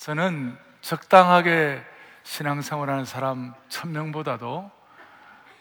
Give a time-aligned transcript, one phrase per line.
[0.00, 1.84] 저는 적당하게
[2.22, 4.70] 신앙생활하는 사람 천명보다도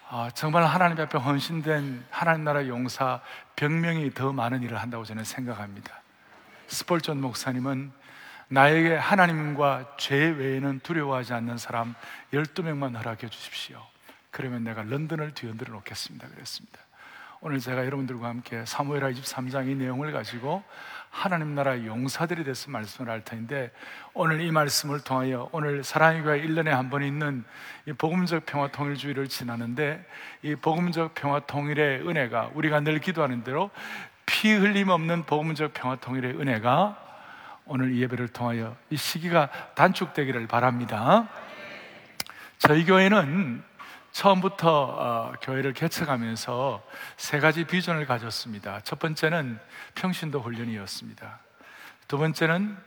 [0.07, 3.19] 아, 정말 하나님 앞에 헌신된 하나님 나라 용사
[3.57, 6.01] 병명이 더 많은 일을 한다고 저는 생각합니다.
[6.67, 7.91] 스폴존 목사님은
[8.47, 11.93] 나에게 하나님과 죄 외에는 두려워하지 않는 사람
[12.31, 13.85] 12명만 허락해 주십시오.
[14.31, 16.29] 그러면 내가 런던을 뒤흔들어 놓겠습니다.
[16.29, 16.79] 그랬습니다.
[17.41, 20.61] 오늘 제가 여러분들과 함께 사무엘하 23장 이 내용을 가지고
[21.09, 23.71] 하나님 나라 용사들이 돼서 말씀을 할 텐데
[24.13, 27.45] 오늘 이 말씀을 통하여 오늘 사랑의 교회 1년에 한 번 있는
[27.85, 30.05] 이 복음적 평화 통일주의를 지나는데
[30.41, 33.69] 이 복음적 평화 통일의 은혜가 우리가 늘 기도하는 대로
[34.25, 37.05] 피 흘림 없는 복음적 평화 통일의 은혜가
[37.65, 41.29] 오늘 이 예배를 통하여 이 시기가 단축되기를 바랍니다.
[42.57, 43.63] 저희 교회는
[44.11, 46.83] 처음부터 어, 교회를 개척하면서
[47.17, 48.81] 세 가지 비전을 가졌습니다.
[48.81, 49.59] 첫 번째는
[49.95, 51.39] 평신도 훈련이었습니다.
[52.07, 52.77] 두 번째는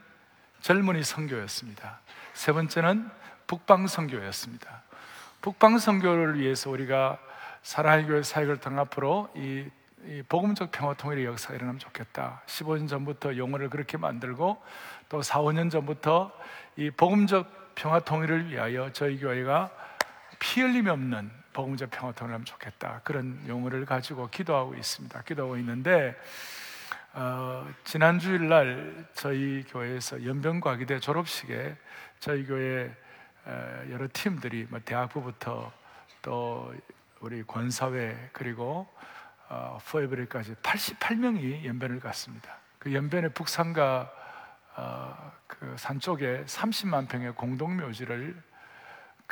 [0.61, 1.99] 젊은이 선교였습니다.
[2.33, 3.09] 세 번째는
[3.47, 4.83] 북방 선교였습니다.
[5.41, 7.19] 북방 선교를 위해서 우리가
[7.63, 9.65] 사랑의 교회 사역을 통 앞으로 이,
[10.05, 12.41] 이 복음적 평화 통일의 역사가 일어나면 좋겠다.
[12.45, 14.61] 15년 전부터 용어를 그렇게 만들고
[15.09, 16.31] 또 4, 5년 전부터
[16.77, 19.71] 이 복음적 평화 통일을 위하여 저희 교회가
[20.43, 22.99] 피 흘림이 없는 복음적 평화통을 하면 좋겠다.
[23.05, 25.21] 그런 용어를 가지고 기도하고 있습니다.
[25.21, 26.19] 기도하고 있는데
[27.13, 31.77] 어, 지난 주일날 저희 교회에서 연변과기대 졸업식에
[32.19, 32.93] 저희 교회
[33.47, 35.71] 에, 여러 팀들이 뭐 대학부부터
[36.21, 36.75] 또
[37.21, 38.85] 우리 권사회 그리고
[39.47, 42.57] 어, 포에브리까지 88명이 연변을 갔습니다.
[42.79, 44.11] 그 연변의 북산과
[44.75, 48.52] 어, 그산 쪽에 30만 평의 공동묘지를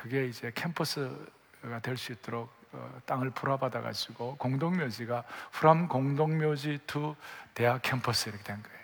[0.02, 7.16] 그게 이제 캠퍼스가 될 수 있도록 어, 땅을 불하받아 가지고 공동묘지가 from 공동묘지 to
[7.54, 8.80] 대학 캠퍼스 이렇게 된 거예요.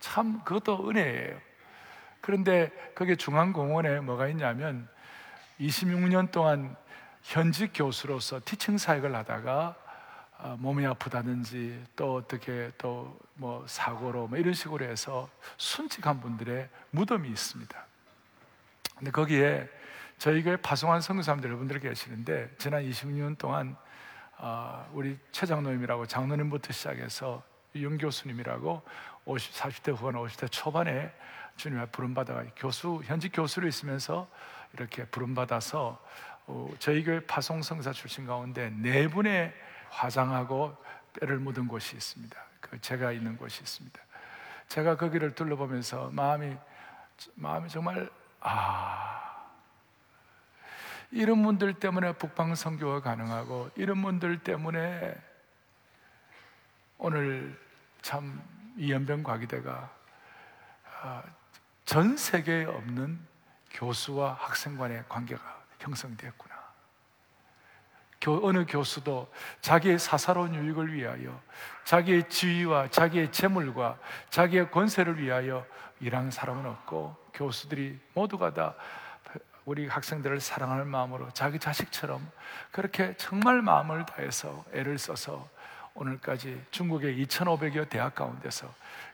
[0.00, 1.40] 참 그것도 은혜예요.
[2.20, 4.88] 그런데 거기 중앙공원에 뭐가 있냐면
[5.58, 6.76] 26년 동안
[7.22, 9.76] 현직 교수로서 teaching 사역을 하다가
[10.38, 17.28] 어, 몸이 아프다든지 또 어떻게 또 뭐 사고로 뭐 이런 식으로 해서 순직한 분들의 무덤이
[17.28, 17.86] 있습니다.
[18.96, 19.68] 근데 거기에
[20.22, 23.74] 저희 교회 파송한 성교사님들 여러분들 계시는데 지난 26년 동안
[24.38, 27.42] 어, 우리 최 장로님이라고 장로님부터 시작해서
[27.74, 28.82] 윤 교수님이라고
[29.24, 31.12] 50, 40대 후반, 50대 초반에
[31.56, 34.30] 주님의 부름받아 교수, 현직 교수로 있으면서
[34.74, 36.00] 이렇게 부름받아서
[36.46, 39.52] 어, 저희 교회 파송 성사 출신 가운데 네 분의
[39.90, 40.76] 화장하고
[41.14, 42.40] 뼈를 묻은 곳이 있습니다.
[42.60, 44.00] 그 제가 있는 곳이 있습니다.
[44.68, 46.56] 제가 거기를 둘러보면서 마음이
[47.34, 48.08] 마음이 정말
[48.38, 49.31] 아
[51.12, 55.14] 이런 분들 때문에 북방 선교가 가능하고 이런 분들 때문에
[56.96, 57.58] 오늘
[58.00, 58.42] 참
[58.78, 59.90] 이연병 과기대가
[61.02, 61.22] 아,
[61.84, 63.20] 전 세계에 없는
[63.70, 66.52] 교수와 학생 간의 관계가 형성되었구나.
[68.42, 69.30] 어느 교수도
[69.60, 71.42] 자기의 사사로운 유익을 위하여
[71.84, 73.98] 자기의 지위와 자기의 재물과
[74.30, 75.66] 자기의 권세를 위하여
[75.98, 78.76] 일하는 사람은 없고 교수들이 모두가 다
[79.64, 82.28] 우리 학생들을 사랑하는 마음으로 자기 자식처럼
[82.70, 85.48] 그렇게 정말 마음을 다해서 애를 써서
[85.94, 88.72] 오늘까지 중국의 2,500여 대학 가운데서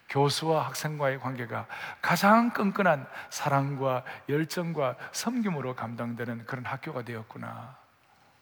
[0.09, 1.67] 교수와 학생과의 관계가
[2.01, 7.77] 가장 끈끈한 사랑과 열정과 섬김으로 감당되는 그런 학교가 되었구나.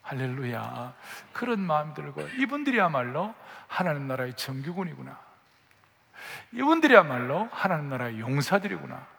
[0.03, 0.95] 할렐루야.
[1.33, 3.35] 그런 마음 들고 이분들이야말로
[3.67, 5.19] 하나님 나라의 정규군이구나.
[6.53, 9.16] 이분들이야말로 하나님 나라의 용사들이구나.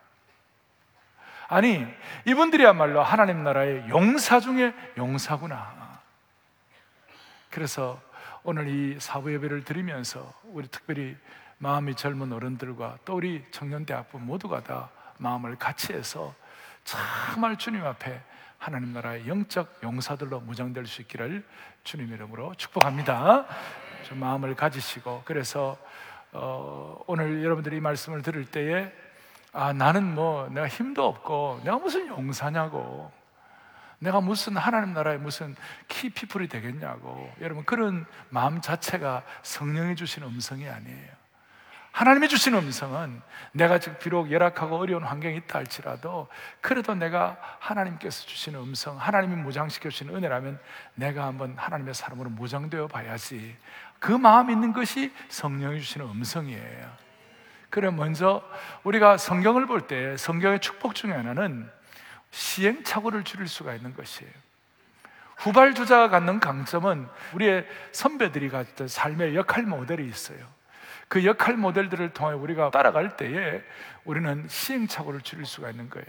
[1.48, 1.86] 아니,
[2.26, 6.02] 이분들이야말로 하나님 나라의 용사 중에 용사구나.
[7.50, 8.02] 그래서
[8.44, 11.16] 오늘 이 사부 예배를 드리면서 우리 특별히
[11.58, 16.36] 마음이 젊은 어른들과 또 우리 청년대학부 모두가 다 마음을 같이 해서
[16.84, 18.22] 정말 주님 앞에
[18.58, 21.46] 하나님 나라의 영적 용사들로 무장될 수 있기를
[21.84, 23.46] 주님 이름으로 축복합니다.
[24.04, 25.78] 좀 마음을 가지시고 그래서
[26.32, 28.92] 어, 오늘 여러분들이 이 말씀을 들을 때에
[29.58, 33.12] 아, 나는 뭐 내가 힘도 없고 내가 무슨 용사냐고.
[33.98, 35.56] 내가 무슨 하나님 나라의 무슨
[35.88, 37.34] 키피플이 되겠냐고.
[37.42, 41.10] 여러분 그런 마음 자체가 성령이 주신 음성이 아니에요.
[41.92, 43.20] 하나님이 주신 음성은
[43.54, 46.28] 내가 지금 비록 열악하고 어려운 환경이 있다 할지라도
[46.62, 50.60] 그래도 내가 하나님께서 주시는 음성, 하나님이 무장시켜 주시는 은혜라면
[50.94, 53.58] 내가 한번 하나님의 사람으로 무장되어 봐야지.
[53.98, 57.07] 그 마음 있는 것이 성령이 주시는 음성이에요.
[57.70, 58.42] 그래 먼저
[58.84, 61.70] 우리가 성경을 볼 때 성경의 축복 중에 하나는
[62.32, 64.32] 시행착오를 줄일 수가 있는 것이에요.
[65.38, 70.40] 후발주자가 갖는 강점은 우리의 선배들이 가졌던 삶의 역할 모델이 있어요.
[71.08, 73.62] 그 역할 모델들을 통해 우리가 따라갈 때에
[74.04, 76.08] 우리는 시행착오를 줄일 수가 있는 거예요.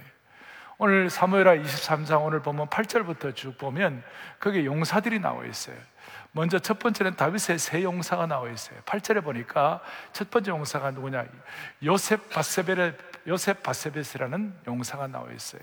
[0.79, 4.03] 오늘 사무엘하 23장 오늘 보면 8절부터 쭉 보면
[4.41, 5.77] 거기에 용사들이 나와 있어요.
[6.33, 8.79] 먼저 첫 번째는 다윗의 세 용사가 나와 있어요.
[8.83, 9.81] 8절에 보니까
[10.13, 11.25] 첫 번째 용사가 누구냐?
[11.85, 12.93] 요셉 바세베
[13.27, 15.63] 요셉 바세베스라는 용사가 나와 있어요.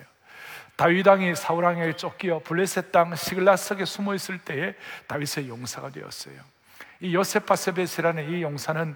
[0.76, 4.76] 다윗 왕이 사울 왕에게 쫓겨 블레셋 땅 시글라스에 숨어 있을 때에
[5.08, 6.36] 다윗의 용사가 되었어요.
[7.00, 8.96] 이 요셉 바세베스라는 이 용사는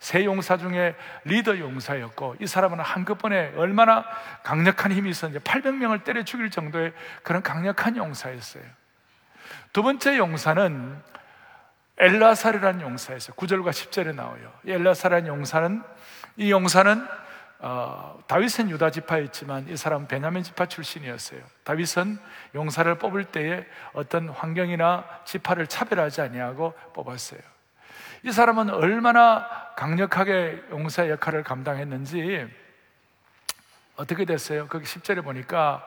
[0.00, 4.04] 세 용사 중에 리더 용사였고 이 사람은 한꺼번에 얼마나
[4.42, 8.64] 강력한 힘이 있었는지 800명을 때려 죽일 정도의 그런 강력한 용사였어요.
[9.72, 11.02] 두 번째 용사는
[11.98, 13.36] 엘라사르라는 용사였어요.
[13.36, 14.52] 9절과 10절에 나와요.
[14.66, 15.82] 엘라사라는 용사는
[16.36, 17.06] 이 용사는
[17.62, 21.40] 어, 다윗은 유다 지파였지만 이 사람은 베냐민 지파 출신이었어요.
[21.64, 22.18] 다윗은
[22.54, 27.40] 용사를 뽑을 때에 어떤 환경이나 지파를 차별하지 아니하고 뽑았어요.
[28.22, 29.46] 이 사람은 얼마나
[29.76, 32.48] 강력하게 용사 역할을 감당했는지
[33.96, 34.66] 어떻게 됐어요?
[34.68, 35.86] 거기 10절에 보니까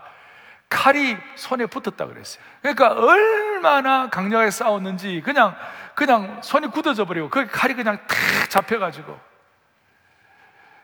[0.74, 2.44] 칼이 손에 붙었다 그랬어요.
[2.62, 5.56] 그러니까 얼마나 강력하게 싸웠는지 그냥
[5.94, 9.20] 그냥 손이 굳어져 버리고 그 칼이 그냥 탁 잡혀 가지고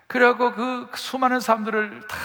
[0.05, 2.17] 그래갖고 그 수많은 사람들을 다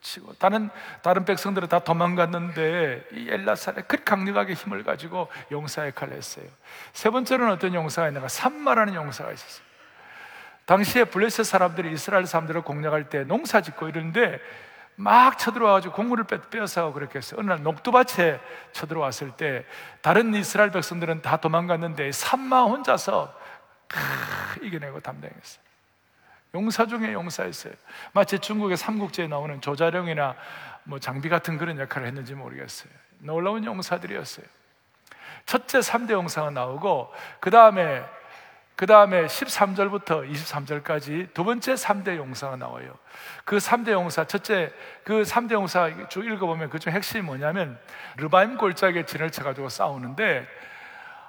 [0.00, 0.70] 치고 다른
[1.02, 6.46] 다른 백성들은 다 도망갔는데 이 엘라살에 그 강력하게 힘을 가지고 용사 역할을 했어요.
[6.94, 8.28] 세 번째로는 어떤 용사가 있는가?
[8.28, 9.64] 산마라는 용사가 있었어요.
[10.64, 14.40] 당시에 블레셋 사람들이 이스라엘 사람들을 공략할 때 농사 짓고 이러는데
[15.00, 17.40] 막 쳐들어와가지고 곡물을 빼앗아가고 그렇게 했어요.
[17.40, 18.38] 어느 날 녹두밭에
[18.72, 19.64] 쳐들어왔을 때
[20.02, 23.34] 다른 이스라엘 백성들은 다 도망갔는데 산마 혼자서
[23.88, 23.98] 크,
[24.62, 25.64] 이겨내고 담당했어요.
[26.54, 27.72] 용사 중에 용사였어요.
[28.12, 30.34] 마치 중국의 삼국지에 나오는 조자룡이나
[30.84, 32.92] 뭐 장비 같은 그런 역할을 했는지 모르겠어요.
[33.20, 34.44] 놀라운 용사들이었어요.
[35.46, 37.10] 첫째 3대 용사가 나오고
[37.40, 38.04] 그 다음에
[38.80, 42.94] 그 다음에 13절부터 23절까지 두 번째 3대 용사가 나와요.
[43.44, 44.72] 그 3대 용사, 첫째,
[45.04, 47.78] 그 3대 용사 쭉 읽어보면 그중 핵심이 뭐냐면,
[48.16, 50.46] 르바임 골짜기에 진을 쳐가지고 싸우는데,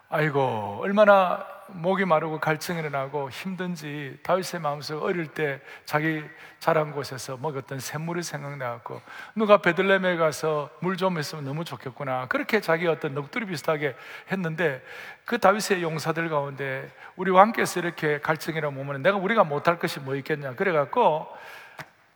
[0.08, 6.24] 아이고, 얼마나 목이 마르고 갈증이 일어나고 힘든지 다윗의 마음속 어릴 때 자기
[6.60, 9.02] 자란 곳에서 먹었던 샘물이 생각나고
[9.36, 12.28] 누가 베들레헴에 가서 물 좀 했으면 너무 좋겠구나.
[12.28, 13.96] 그렇게 자기 어떤 넋두리 비슷하게
[14.32, 14.84] 했는데
[15.26, 20.54] 그 다윗의 용사들 가운데 우리 왕께서 이렇게 갈증이라 몸은 내가 우리가 못할 것이 뭐 있겠냐.
[20.56, 21.28] 그래갖고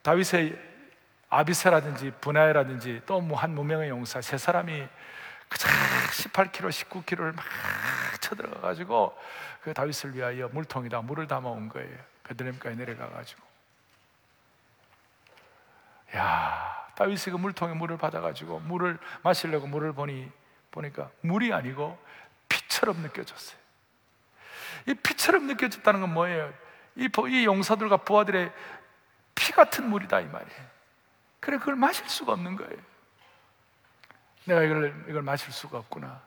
[0.04, 0.56] 다윗의
[1.30, 4.88] 아비세라든지 분하야라든지 또뭐한 무명의 용사 세 사람이
[5.56, 7.46] 그저 18kg, 19kg를 막
[8.20, 9.18] 쳐들어가 가지고
[9.62, 11.98] 그 다윗을 위하여 물통에다 물을 담아 온 거예요.
[12.24, 13.42] 베들레헴까지 내려가 가지고.
[16.18, 20.30] 야, 다윗이 그 물통에 물을 받아 가지고 물을 마시려고 물을 보니
[20.72, 21.98] 보니까 물이 아니고
[22.50, 23.58] 피처럼 느껴졌어요.
[24.88, 26.54] 이 피처럼 느껴졌다는 건 뭐예요?
[26.98, 28.52] 이, 이 용사들과 부하들의
[29.36, 30.66] 피 같은 물이다 이 말이에요.
[31.40, 32.95] 그래 그걸 마실 수가 없는 거예요.
[34.46, 36.22] 내가 이걸 이걸 마실 수가 없구나.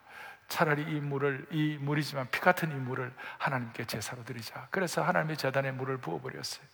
[0.48, 4.66] 차라리 이 물을 이 물이지만 피 같은 이 물을 하나님께 제사로 드리자.
[4.70, 6.64] 그래서 하나님의 재단에 물을 부어 버렸어요.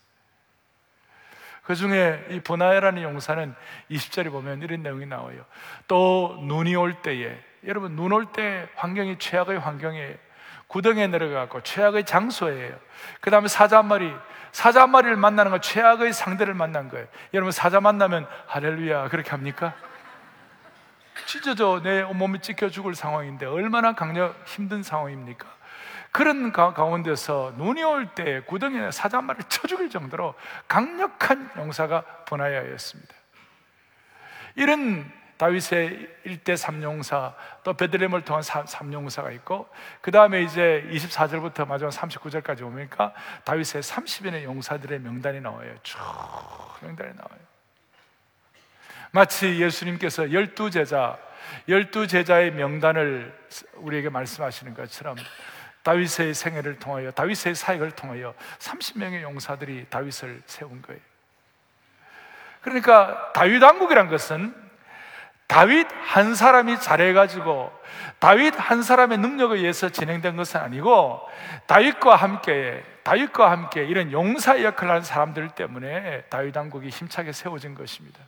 [1.64, 3.54] 그 중에 이 보나야라는 용사는
[3.90, 5.44] 20절에 보면 이런 내용이 나와요.
[5.88, 10.16] 또 눈이 올 때에 여러분 눈 올 때 환경이 최악의 환경이에요.
[10.68, 12.78] 구덩이에 내려가고 최악의 장소예요.
[13.20, 14.14] 그 다음에 사자 한 마리,
[14.52, 17.06] 사자 한 마리를 만나는 건 최악의 상대를 만난 거예요.
[17.32, 19.74] 여러분 사자 만나면 할렐루야 그렇게 합니까?
[21.26, 25.46] 찢어져 내 온몸이 찢겨 죽을 상황인데 얼마나 강력 힘든 상황입니까?
[26.12, 30.34] 그런 가운데서 눈이 올 때 구덩이에 사자 한 마리를 쳐 죽일 정도로
[30.68, 33.14] 강력한 용사가 분하야였습니다.
[34.54, 39.68] 이런 다윗의 1대 3용사, 또 베들레헴을 통한 3 용사가 있고,
[40.00, 43.12] 그 다음에 이제 24절부터 마지막 39절까지 오니까
[43.44, 45.74] 다윗의 30인의 용사들의 명단이 나와요.
[45.82, 45.98] 쭉
[46.82, 47.53] 명단이 나와요.
[49.14, 51.16] 마치 예수님께서 열두 제자,
[51.68, 53.32] 열두 제자의 명단을
[53.74, 55.14] 우리에게 말씀하시는 것처럼
[55.84, 61.00] 다윗의 생애를 통하여, 다윗의 사역을 통하여 30명의 용사들이 다윗을 세운 거예요.
[62.62, 64.52] 그러니까 다윗 왕국이란 것은
[65.46, 67.72] 다윗 한 사람이 잘해가지고
[68.18, 71.20] 다윗 한 사람의 능력에 의해서 진행된 것은 아니고
[71.68, 78.18] 다윗과 함께 다윗과 함께 이런 용사 역할을 하는 사람들 때문에 다윗 왕국이 힘차게 세워진 것입니다.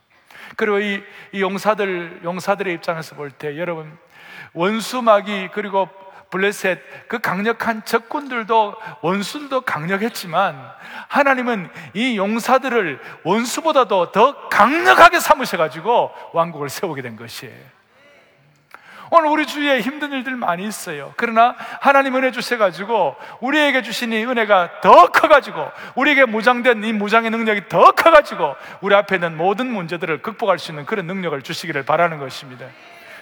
[0.57, 3.97] 그리고 이, 이 용사들, 용사들의 입장에서 볼 때 여러분,
[4.53, 5.89] 원수막이 그리고
[6.31, 10.73] 블레셋 그 강력한 적군들도 원수들도 강력했지만
[11.09, 17.76] 하나님은 이 용사들을 원수보다도 더 강력하게 삼으셔 가지고 왕국을 세우게 된 것이에요.
[19.11, 21.13] 오늘 우리 주위에 힘든 일들 많이 있어요.
[21.17, 27.69] 그러나 하나님 은혜 주셔가지고 우리에게 주신 이 은혜가 더 커가지고 우리에게 무장된 이 무장의 능력이
[27.69, 32.67] 더 커가지고 우리 앞에 있는 모든 문제들을 극복할 수 있는 그런 능력을 주시기를 바라는 것입니다.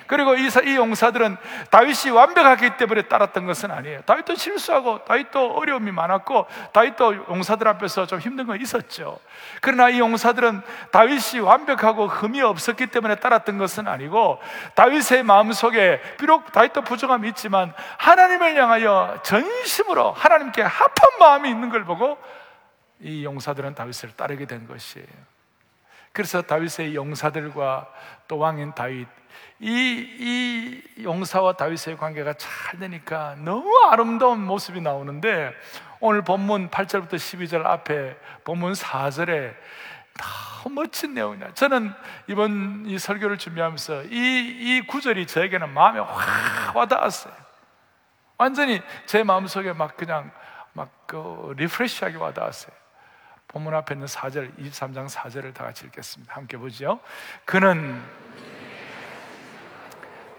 [0.06, 1.36] 그리고 이, 이 용사들은
[1.70, 4.02] 다윗이 완벽하기 때문에 따랐던 것은 아니에요.
[4.02, 9.18] 다윗도 실수하고 다윗도 어려움이 많았고 다윗도 용사들 앞에서 좀 힘든 건 있었죠.
[9.60, 14.40] 그러나 이 용사들은 다윗이 완벽하고 흠이 없었기 때문에 따랐던 것은 아니고
[14.74, 22.18] 다윗의 마음속에 비록 다윗도 부족함이 있지만 하나님을 향하여 전심으로 하나님께 합한 마음이 있는 걸 보고
[23.00, 25.33] 이 용사들은 다윗을 따르게 된 것이에요.
[26.14, 27.92] 그래서 다윗의 용사들과
[28.26, 29.06] 또 왕인 다윗
[29.60, 35.52] 이, 이 용사와 다윗의 관계가 잘 되니까 너무 아름다운 모습이 나오는데
[36.00, 39.54] 오늘 본문 8절부터 12절 앞에 본문 4절에
[40.16, 41.52] 너무 멋진 내용이다.
[41.52, 41.92] 저는
[42.28, 47.34] 이번 이 설교를 준비하면서 이, 이 구절이 저에게는 마음에 확 와닿았어요.
[48.38, 50.30] 완전히 제 마음속에 막 그냥
[50.72, 52.72] 막 그 리프레시하게 와닿았어요.
[53.54, 56.34] 본문 앞에 있는 4절, 23장 4절을 다 같이 읽겠습니다.
[56.34, 56.98] 함께 보죠.
[57.44, 58.02] 그는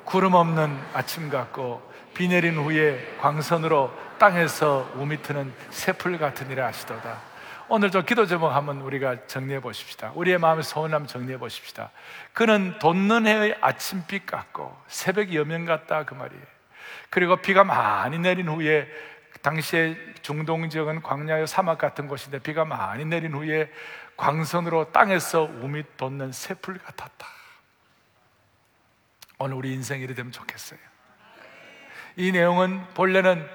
[0.04, 1.82] 구름 없는 아침 같고
[2.14, 7.22] 비 내린 후에 광선으로 땅에서 우미 트는 새풀 일을 하시도다.
[7.70, 10.12] 오늘 좀 기도 제목 한번 우리가 정리해 보십시다.
[10.16, 11.92] 우리의 마음의 소원 한번 정리해 보십시다.
[12.34, 16.44] 그는 돋는 해의 아침빛 같고 새벽 여명 같다 그 말이에요.
[17.10, 18.90] 그리고 비가 많이 내린 후에
[19.46, 23.72] 당시에 중동 지역은 광야의 사막 같은 곳인데 비가 많이 내린 후에
[24.18, 27.28] 광선으로 땅에서 우미 돋는 새풀 같았다.
[29.38, 30.80] 오늘 우리 인생이 이래 되면 좋겠어요.
[32.16, 33.48] 이 내용은 본래는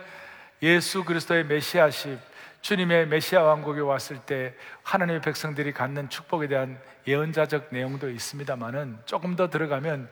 [0.62, 2.20] 예수 그리스도의 메시아십,
[2.60, 4.54] 주님의 메시아 왕국에 왔을 때
[4.84, 10.08] 하나님의 백성들이 갖는 축복에 대한 예언자적 내용도 있습니다만은 조금 더 들어가면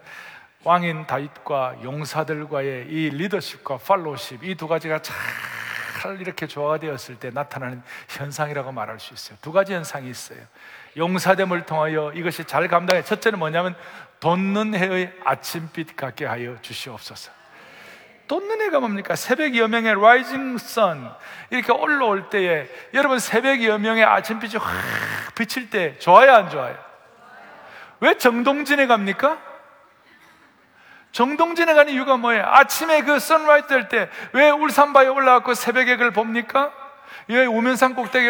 [0.64, 5.02] 왕인 다윗과 용사들과의 이 리더십과 팔로우십 이 두 가지가
[5.98, 9.36] 잘 이렇게 조화되었을 때 나타나는 현상이라고 말할 수 있어요.
[9.42, 10.38] 두 가지 현상이 있어요.
[10.96, 13.02] 용사됨을 통하여 이것이 잘 감당해.
[13.02, 13.74] 첫째는 뭐냐면
[14.20, 17.32] 돋는 해의 아침빛 같게 하여 주시옵소서.
[18.28, 19.16] 돋는 해가 뭡니까?
[19.16, 21.10] 새벽 여명의 rising sun
[21.50, 26.76] 이렇게 올라올 때에 여러분 새벽 여명의 아침빛이 확 비칠 때 좋아요 안 좋아요?
[28.00, 29.47] 왜 정동진에 갑니까?
[31.12, 32.44] 정동진에 가는 이유가 뭐예요?
[32.46, 36.70] 아침에 그 sunrise 될 때 왜 울산바위에 올라가고 새벽에 그걸 봅니까?
[37.28, 38.28] 왜 우면산 꼭대기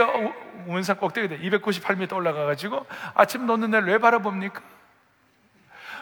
[0.67, 4.61] 우면산 꼭대기 298m 올라가가지고 아침 놓는 데를 왜 바라봅니까?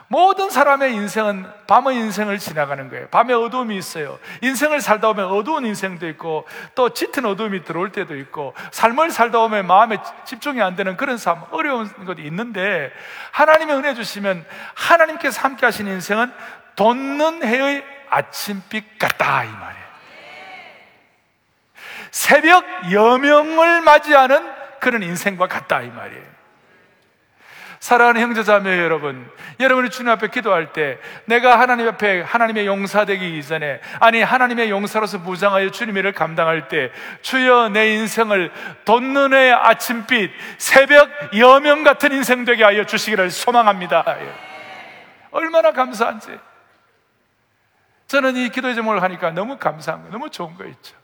[0.08, 3.08] 모든 사람의 인생은 밤의 인생을 지나가는 거예요.
[3.08, 4.20] 밤에 어두움이 있어요.
[4.40, 9.66] 인생을 살다 보면 어두운 인생도 있고 또 짙은 어두움이 들어올 때도 있고 삶을 살다 보면
[9.66, 12.92] 마음에 집중이 안 되는 그런 삶, 어려운 것도 있는데
[13.32, 16.32] 하나님의 은혜 주시면 하나님께서 함께 하신 인생은
[16.76, 19.86] 돋는 해의 아침빛 같다 이 말이에요.
[22.10, 24.48] 새벽 여명을 맞이하는
[24.80, 26.36] 그런 인생과 같다 이 말이에요.
[27.80, 29.30] 사랑하는 형제자매 여러분,
[29.60, 35.18] 여러분이 주님 앞에 기도할 때 내가 하나님 앞에 하나님의 용사 되기 이전에 아니 하나님의 용사로서
[35.18, 36.90] 무장하여 주님의 일을 감당할 때
[37.22, 38.50] 주여 내 인생을
[38.84, 44.04] 돋는 의 아침빛 새벽 여명 같은 인생 되게 하여 주시기를 소망합니다.
[44.08, 44.32] 예.
[45.30, 46.36] 얼마나 감사한지.
[48.06, 50.96] 저는 이 기도 제목을 하니까 너무 감사한 거, 너무 좋은 거 있죠.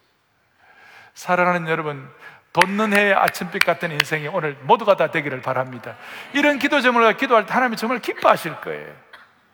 [1.15, 2.09] 사랑하는 여러분,
[2.53, 5.97] 돋는 해의 아침빛 같은 인생이 오늘 모두가 다 되기를 바랍니다.
[6.35, 8.95] 이런 기도 제목을 기도할 때 하나님이 정말 기뻐하실 거예요.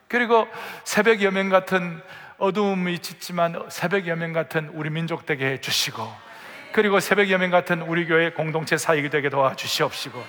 [0.08, 0.48] 그리고
[0.84, 2.02] 새벽 여명 같은
[2.38, 6.28] 어두움이 짙지만 새벽 여명 같은 우리 민족 되게 해 주시고
[6.72, 10.22] 그리고 새벽 여명 같은 우리 교회 공동체 사역이 되게 도와주시옵시고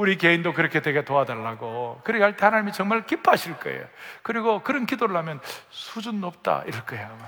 [0.00, 3.84] 우리 개인도 그렇게 되게 도와달라고 그렇게 할 때 하나님이 정말 기뻐하실 거예요.
[4.22, 7.18] 그리고 그런 기도를 하면 수준 높다 이럴 거예요.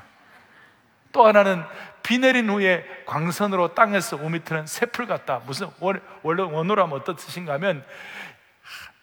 [1.13, 1.63] 또 하나는
[2.03, 5.43] 비 내린 후에 광선으로 땅에서 우미트는 새풀 같다.
[5.45, 7.85] 무슨 원래 원어로 하면 어떤 뜻인가 하면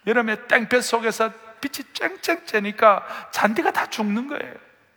[0.04, 4.54] 여름에 땡볕 속에서 빛이 쨍쨍 쬐니까 잔디가 다 죽는 거예요.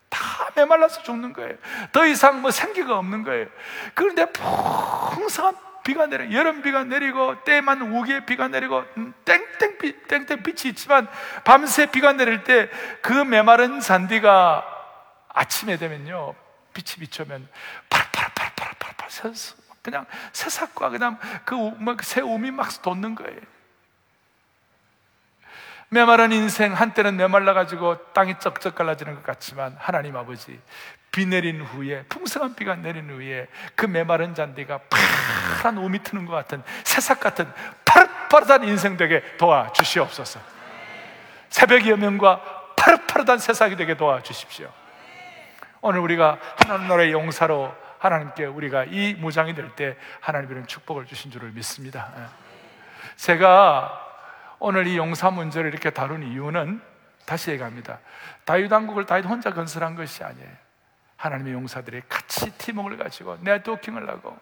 [0.10, 1.54] 다 메말라서 죽는 거예요.
[1.92, 3.46] 더 이상 뭐 생기가 없는 거예요.
[3.94, 10.44] 그런데 풍성한 비가 내려 여름 비가 내리고 때만 우기에 비가 내리고 음, 땡땡 빛 땡땡
[10.44, 11.08] 빛이 있지만
[11.44, 12.70] 밤새 비가 내릴 때
[13.02, 14.66] 그 메마른 잔디가
[15.30, 16.36] 아침에 되면요
[16.74, 17.48] 빛이 비추면
[17.90, 19.08] 파라파라파라파라파라
[19.82, 21.20] 그냥 새싹과 그냥
[21.98, 23.40] 그새 움이 막 돋는 거예요.
[25.90, 30.60] 메마른 인생 한때는 메말라 가지고 땅이 쩍쩍 갈라지는 것 같지만 하나님 아버지
[31.14, 36.64] 비 내린 후에 풍성한 비가 내린 후에 그 메마른 잔디가 파란 우미 트는 것 같은
[36.84, 37.48] 새싹 같은
[37.86, 40.40] 파릇파릇한 인생 되게 도와주시옵소서.
[41.50, 44.68] 새벽 여명과 파릇파릇한 세상이 되게 도와주십시오.
[45.82, 51.30] 오늘 우리가 하나님 나라의 용사로 하나님께 우리가 이 무장이 될 때 하나님 이런 축복을 주신
[51.30, 52.12] 줄을 믿습니다.
[52.18, 52.24] 예.
[53.18, 54.02] 제가
[54.58, 56.82] 오늘 이 용사 문제를 이렇게 다룬 이유는
[57.28, 58.00] 다시 얘기합니다.
[58.46, 60.63] 다윗 왕국을 다윗 혼자 건설한 것이 아니에요.
[61.18, 64.38] 하나님의 용사들이 같이 팀워크를 가지고 네트워킹을 하고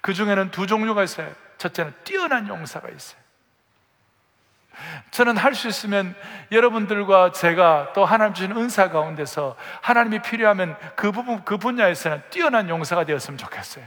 [0.00, 1.32] 그 중에는 두 종류가 있어요.
[1.58, 3.24] 첫째는 뛰어난 용사가 있어요.
[5.12, 6.14] 저는 할 수 있으면
[6.50, 13.04] 여러분들과 제가 또 하나님 주신 은사 가운데서 하나님이 필요하면 그 부분, 그 분야에서는 뛰어난 용사가
[13.04, 13.86] 되었으면 좋겠어요.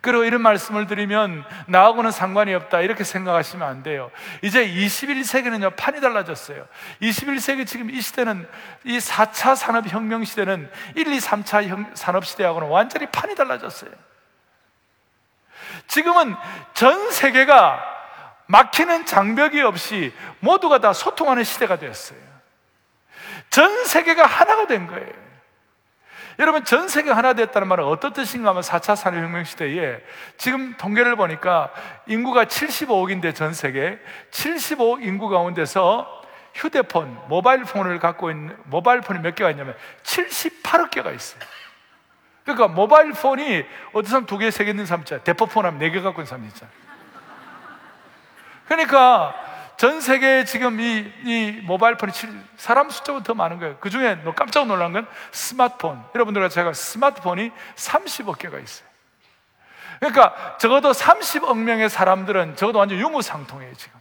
[0.00, 4.10] 그리고 이런 말씀을 드리면 나하고는 상관이 없다 이렇게 생각하시면 안 돼요.
[4.42, 6.66] 이제 21세기는요 판이 달라졌어요.
[7.02, 8.48] 21세기 지금 이 시대는
[8.84, 13.90] 이 4차 산업 혁명 시대는 1, 2, 3차 산업 시대하고는 완전히 판이 달라졌어요.
[15.86, 16.34] 지금은
[16.74, 17.96] 전 세계가
[18.46, 22.18] 막히는 장벽이 없이 모두가 다 소통하는 시대가 되었어요.
[23.50, 25.27] 전 세계가 하나가 된 거예요.
[26.38, 30.00] 여러분, 전 세계 하나 됐다는 말은 어떤 뜻인가 하면 4차 산업혁명 시대에
[30.36, 31.72] 지금 통계를 보니까
[32.06, 33.98] 인구가 75억인데 전 세계
[34.30, 36.22] 75억 인구 가운데서
[36.54, 41.40] 휴대폰, 모바일 폰을 갖고 있는, 모바일 폰이 몇 개가 있냐면 78억 개가 있어요.
[42.44, 43.64] 그러니까 모바일 폰이
[44.06, 45.24] 사람 두 개, 세 개 있는 사람 있잖아요.
[45.24, 46.72] 대포폰 하면 네 개 갖고 있는 사람 있잖아요.
[48.66, 49.34] 그러니까
[49.78, 52.12] 전 세계에 지금 이, 이 모바일 폰이
[52.56, 53.76] 사람 숫자가 더 많은 거예요.
[53.78, 56.04] 그 중에 깜짝 놀란 건 스마트폰.
[56.16, 58.88] 여러분들과 제가 스마트폰이 30억 개가 있어요.
[60.00, 64.00] 그러니까 적어도 30억 명의 사람들은 적어도 완전 유무상통해요, 지금.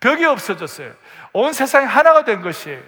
[0.00, 0.94] 벽이 없어졌어요.
[1.34, 2.82] 온 세상이 하나가 된 것이에요.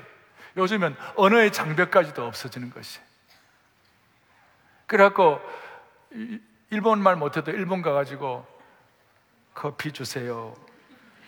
[0.57, 3.07] 요즘은 언어의 장벽까지도 없어지는 것이에요.
[4.87, 5.39] 그래갖고,
[6.71, 8.47] 일본 말 못해도 일본 가가지고
[9.53, 10.55] 커피 주세요.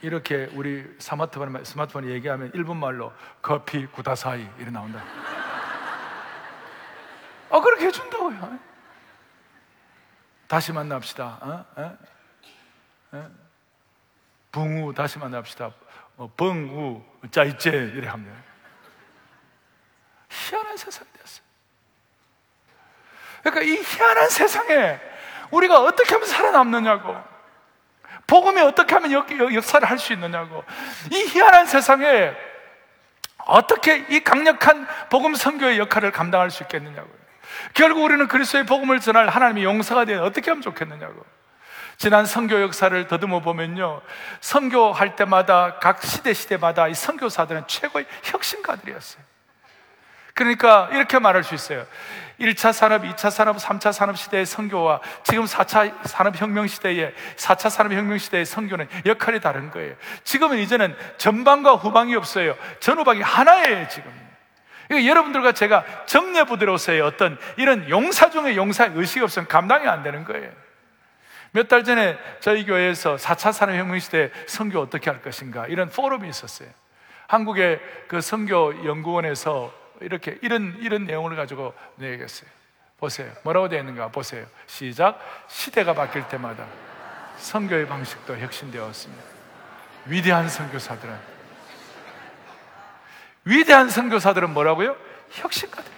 [0.04, 5.02] 이렇게 우리 스마트폰, 스마트폰에 얘기하면 일본 말로 커피 구다사이 이렇게 나온다.
[7.48, 8.58] 어, 그렇게 해준다고요.
[10.46, 11.24] 다시 만납시다.
[11.24, 11.64] 어?
[11.76, 11.98] 어?
[13.12, 13.30] 어?
[14.52, 15.72] 붕우 다시 만납시다.
[16.18, 18.36] 어, 벙우 짜이째 이래 합니다.
[20.28, 21.46] 희한한 세상이 됐어요.
[23.42, 25.00] 그러니까 이 희한한 세상에
[25.50, 27.33] 우리가 어떻게 하면 살아남느냐고.
[28.26, 30.64] 복음이 어떻게 하면 역, 역사를 할 수 있느냐고.
[31.10, 32.32] 이 희한한 세상에
[33.46, 37.24] 어떻게 이 강력한 복음 선교의 역할을 감당할 수 있겠느냐고요.
[37.74, 41.24] 결국 우리는 그리스도의 복음을 전할 하나님의 용사가 되어 어떻게 하면 좋겠느냐고.
[41.96, 44.02] 지난 선교 역사를 더듬어 보면요.
[44.40, 49.22] 선교할 때마다 각 시대 시대마다 이 선교사들은 최고의 혁신가들이었어요.
[50.34, 51.86] 그러니까 이렇게 말할 수 있어요.
[52.40, 58.44] 1차 산업, 2차 산업, 3차 산업 시대의 선교와 지금 4차 산업혁명 시대의 4차 산업혁명 시대의
[58.44, 59.94] 선교는 역할이 다른 거예요.
[60.24, 62.56] 지금은 이제는 전방과 후방이 없어요.
[62.80, 64.12] 전후방이 하나예요, 지금.
[64.88, 70.50] 그러니까 여러분들과 제가 정례부대로서의 어떤 이런 용사 중의 용사 의식이 없으면 감당이 안 되는 거예요.
[71.52, 76.68] 몇 달 전에 저희 교회에서 4차 산업혁명 시대 선교 어떻게 할 것인가 이런 포럼이 있었어요.
[77.28, 79.72] 한국의 그 선교 연구원에서
[80.04, 82.48] 이렇게 이런 이런 내용을 가지고 내겠어요.
[82.98, 83.32] 보세요.
[83.42, 84.46] 뭐라고 되어 있는가 보세요.
[84.66, 85.20] 시작.
[85.48, 86.66] 시대가 바뀔 때마다
[87.38, 89.22] 선교의 방식도 혁신되었습니다.
[90.06, 91.34] 위대한 선교사들은
[93.44, 94.96] 위대한 선교사들은 뭐라고요?
[95.30, 95.94] 혁신가들.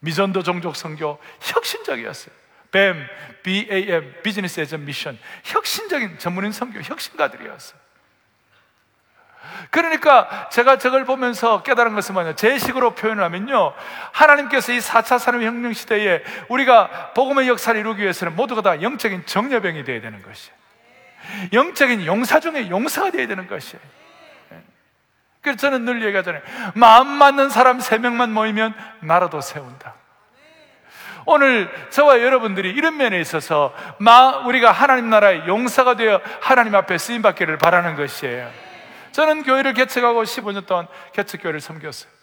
[0.00, 2.34] 미전도 종족 선교 혁신적이었어요.
[2.72, 3.06] BAM,
[3.42, 7.79] BAM, 비즈니스 에전 미션 혁신적인 전문인 선교 혁신가들이었어요.
[9.70, 12.34] 그러니까 제가 저걸 보면서 깨달은 것은 뭐냐.
[12.34, 13.72] 제 식으로 표현을 하면요.
[14.12, 20.00] 하나님께서 이 4차 산업혁명 시대에 우리가 복음의 역사를 이루기 위해서는 모두가 다 영적인 정려병이 되어야
[20.00, 20.56] 되는 것이에요.
[21.52, 23.82] 영적인 용사 중에 용사가 되어야 되는 것이에요.
[24.52, 24.56] 예.
[25.42, 26.42] 그래서 저는 늘 얘기하잖아요.
[26.74, 29.94] 마음 맞는 사람 3명만 모이면 나라도 세운다.
[31.26, 33.74] 오늘 저와 여러분들이 이런 면에 있어서
[34.46, 38.69] 우리가 하나님 나라의 용사가 되어 하나님 앞에 쓰임받기를 바라는 것이에요.
[39.12, 42.20] 저는 교회를 개척하고 15년 동안 개척교회를 섬겼어요.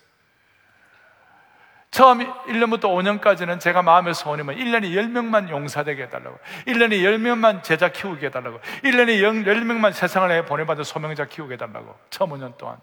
[1.89, 6.37] 처음 1년부터 5년까지는 제가 마음의 소원이면 1년에 10명만 용사되게 해달라고.
[6.67, 8.59] 1년에 10명만 제자 키우게 해달라고.
[8.83, 11.97] 1년에 10명만 세상을 보내받은 소명자 키우게 해달라고.
[12.09, 12.77] 처음 5년 동안.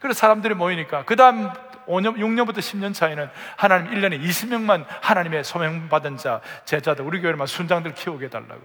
[0.00, 1.50] 그래서 사람들이 모이니까 그 다음
[1.90, 8.26] 5년, 6년부터 10년 차이는 하나님 1년에 20명만 하나님의 소명받은 자, 제자들, 우리 교회만 순장들 키우게
[8.26, 8.62] 해달라고.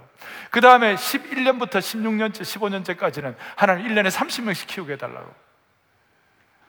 [0.52, 5.34] 그 다음에 11년부터 16년째, 15년째까지는 하나님 1년에 30명씩 키우게 해달라고.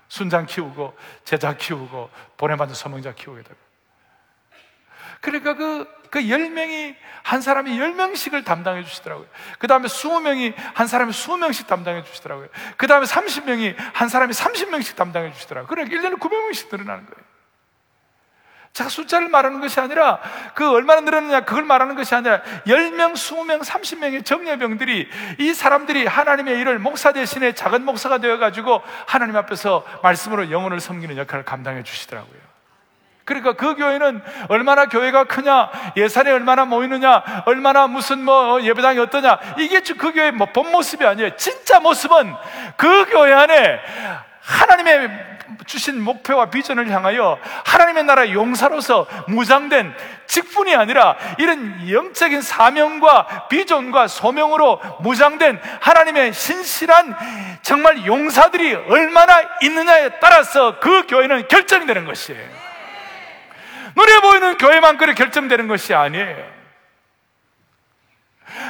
[0.09, 3.66] 순장 키우고, 제자 키우고, 보내받은 소명자 키우게 해달라고.
[5.21, 9.27] 그러니까 그, 그 10명이 한 사람이 10명씩을 담당해 주시더라고요.
[9.59, 12.49] 그 다음에 20명이 한 사람이 20명씩 담당해 주시더라고요.
[12.77, 15.69] 그 다음에 30명이 한 사람이 30명씩 담당해 주시더라고요.
[15.69, 17.27] 그러니까 1년에 900명씩 늘어나는 거예요.
[18.77, 20.21] 자, 숫자를 말하는 것이 아니라
[20.55, 26.79] 그 얼마나 늘었느냐 그걸 말하는 것이 아니라 10명, 20명, 30명의 정예병들이 이 사람들이 하나님의 일을
[26.79, 32.46] 목사 대신에 작은 목사가 되어 가지고 하나님 앞에서 말씀으로 영혼을 섬기는 역할을 감당해 주시더라고요.
[33.27, 39.81] 그러니까 그 교회는 얼마나 교회가 크냐, 예산이 얼마나 모이느냐, 얼마나 무슨 뭐 예배당이 어떠냐, 이게
[39.81, 41.37] 그 교회의 뭐 본 모습이 아니에요.
[41.37, 42.33] 진짜 모습은
[42.77, 43.81] 그 교회 안에
[44.41, 45.11] 하나님의
[45.67, 49.93] 주신 목표와 비전을 향하여 하나님의 나라 용사로서 무장된
[50.27, 57.17] 직분이 아니라 이런 영적인 사명과 비전과 소명으로 무장된 하나님의 신실한
[57.63, 62.66] 정말 용사들이 얼마나 있느냐에 따라서 그 교회는 결정이 되는 것이에요.
[63.97, 66.57] 눈에 보이는 교회만 그래 결정되는 것이 아니에요.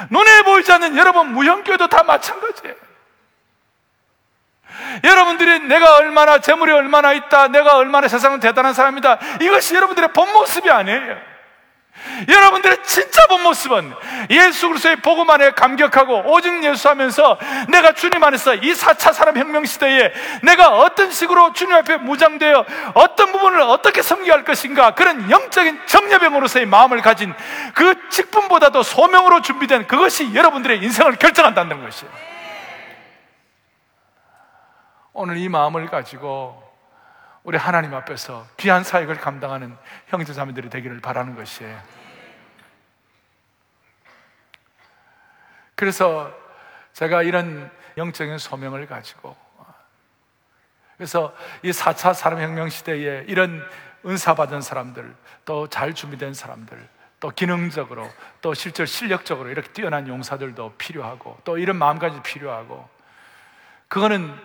[0.09, 2.75] 눈에 보이지 않는 여러분 무형교회도 다 마찬가지예요.
[5.03, 9.19] 여러분들이 내가 얼마나 재물이 얼마나 있다, 내가 얼마나 세상은 대단한 사람이다.
[9.41, 11.36] 이것이 여러분들의 본 모습이 아니에요.
[12.27, 13.93] 여러분들의 진짜 본 모습은
[14.29, 17.37] 예수 그리스도의 복음 안에 감격하고 오직 예수 하면서
[17.69, 20.11] 내가 주님 안에서 이 4차 산업 혁명 시대에
[20.43, 27.01] 내가 어떤 식으로 주님 앞에 무장되어 어떤 부분을 어떻게 섬겨할 것인가 그런 영적인 정예병으로서의 마음을
[27.01, 27.33] 가진
[27.73, 32.11] 그 직분보다도 소명으로 준비된 그것이 여러분들의 인생을 결정한다는 것이에요.
[35.13, 36.66] 오늘 이 마음을 가지고
[37.47, 39.73] 우리 하나님 앞에서 귀한 사역을 감당하는
[40.07, 41.81] 형제자매들이 되기를 바라는 것이에요.
[45.73, 46.29] 그래서
[46.91, 49.33] 제가 이런 영적인 소명을 가지고
[50.97, 51.33] 그래서
[51.63, 53.65] 이 4차 산업혁명 시대에 이런
[54.05, 56.85] 은사 받은 사람들, 또 잘 준비된 사람들,
[57.21, 58.09] 또 기능적으로,
[58.41, 62.89] 또 실제 실력적으로 이렇게 뛰어난 용사들도 필요하고, 또 이런 마음가짐 필요하고,
[63.87, 64.37] 그거는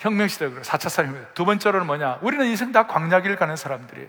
[0.00, 1.26] 혁명시대 그래 4차 산업혁명.
[1.34, 2.18] 두 번째로는 뭐냐?
[2.22, 4.08] 우리는 인생 다 광야길 가는 사람들이에요.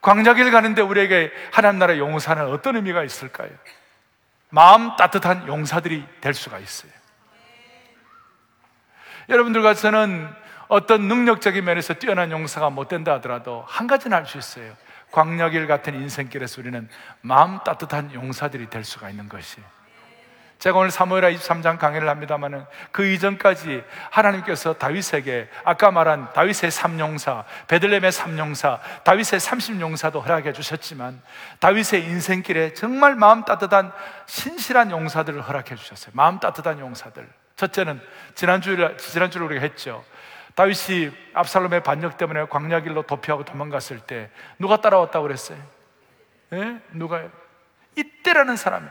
[0.00, 3.50] 광야길 가는데 우리에게 하나님 나라 용사는 어떤 의미가 있을까요?
[4.48, 6.90] 마음 따뜻한 용사들이 될 수가 있어요.
[9.28, 10.28] 여러분들 같아서는
[10.68, 14.76] 어떤 능력적인 면에서 뛰어난 용사가 못 된다 하더라도 한 가지는 알 수 있어요.
[15.10, 16.88] 광야길 같은 인생길에서 우리는
[17.20, 19.79] 마음 따뜻한 용사들이 될 수가 있는 것이에요.
[20.60, 28.12] 제가 오늘 사무엘하 23장 강의를 합니다만은 그 이전까지 하나님께서 다윗에게 아까 말한 다윗의 삼용사, 베들렘의
[28.12, 31.20] 삼용사, 다윗의 삼십용사도 허락해 주셨지만
[31.60, 33.90] 다윗의 인생길에 정말 마음 따뜻한
[34.26, 36.12] 신실한 용사들을 허락해 주셨어요.
[36.14, 37.26] 마음 따뜻한 용사들.
[37.56, 37.98] 첫째는
[38.34, 40.04] 지난주에 지난주에 우리가 했죠.
[40.56, 45.58] 다윗이 압살롬의 반역 때문에 광야길로 도피하고 도망갔을 때 누가 따라왔다고 그랬어요?
[46.52, 46.80] 예?
[46.92, 47.22] 누가
[47.96, 48.86] 이때라는 사람이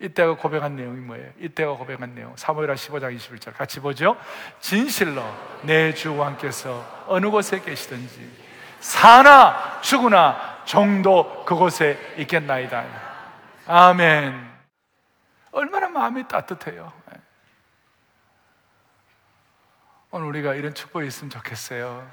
[0.00, 1.32] 이때가 고백한 내용이 뭐예요?
[1.40, 2.36] 이때가 고백한 내용.
[2.36, 4.16] 사무엘하 15장 21절 같이 보죠.
[4.60, 5.22] 진실로
[5.62, 12.84] 내 주왕께서 어느 곳에 계시든지 사나 죽으나 정도 그곳에 있겠나이다.
[13.66, 14.48] 아멘.
[15.50, 16.92] 얼마나 마음이 따뜻해요.
[20.10, 22.08] 오늘 우리가 이런 축복이 있으면 좋겠어요.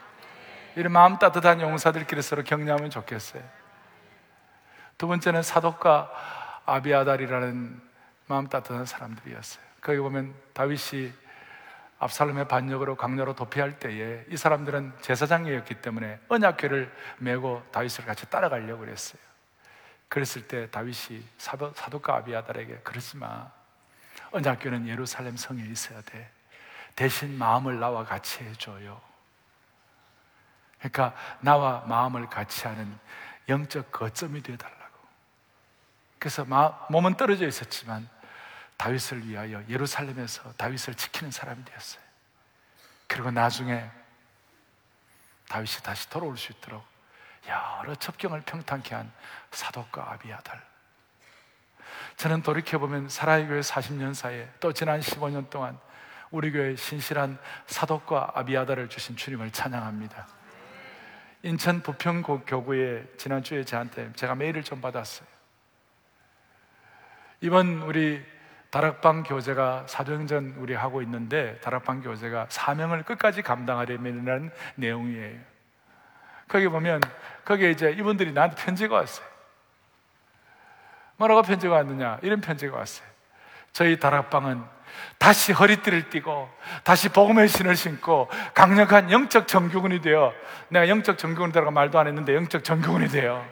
[0.76, 3.43] 이런 마음 따뜻한 용사들끼리 서로 격려하면 좋겠어요.
[4.98, 6.12] 두 번째는 사독과
[6.65, 7.82] 아비아달이라는
[8.28, 9.63] 마음 따뜻한 사람들이었어요.
[9.82, 11.13] 거기 보면 다윗이
[11.99, 19.21] 압살롬의 반역으로 강렬로 도피할 때에 이 사람들은 제사장이었기 때문에 언약궤를 메고 다윗을 같이 따라가려고 그랬어요.
[20.08, 23.49] 그랬을 때 다윗이 사도, 사도가 아비아달에게 그러지 마.
[24.32, 26.30] 언약궤는 예루살렘 성에 있어야 돼.
[26.95, 29.01] 대신 마음을 나와 같이 해줘요.
[30.80, 32.97] 그러니까 나와 마음을 같이 하는
[33.49, 34.85] 영적 거점이 되어달라.
[36.19, 36.45] 그래서
[36.89, 38.10] 몸은 떨어져 있었지만
[38.78, 42.04] 다윗을 위하여 예루살렘에서 다윗을 지키는 사람이 되었어요.
[43.08, 43.89] 그리고 나중에
[45.47, 46.84] 다윗이 다시 돌아올 수 있도록
[47.47, 49.12] 여러 첩경을 평탄케 한
[49.51, 50.62] 사독과 아비아달.
[52.17, 55.78] 저는 돌이켜보면 사라의 교회 40년 사이에 또 지난 15년 동안
[56.32, 60.28] 우리 교회 신실한 사독과 아비아달을 주신 주님을 찬양합니다.
[61.43, 65.35] 인천 부평 교구에 지난주에 저한테 제가 메일을 좀 받았어요.
[67.41, 68.24] 이번 우리
[68.69, 75.39] 다락방 교제가 사정전 우리 하고 있는데 다락방 교제가 사명을 끝까지 감당하려면 내용이에요.
[76.48, 77.02] 거기 보면
[77.45, 79.26] 거기에 이제 이분들이 나한테 편지가 왔어요.
[81.17, 82.19] 뭐라고 편지가 왔느냐?
[82.21, 83.08] 이런 편지가 왔어요.
[83.71, 84.63] 저희 다락방은
[85.17, 86.50] 다시 허리띠를 띠고
[86.84, 90.34] 다시 복음의 신을 신고 강력한 영적 정규군이 되어
[90.69, 93.45] 내가 영적 정규군이라고 말도 안 했는데 영적 정규군이 되어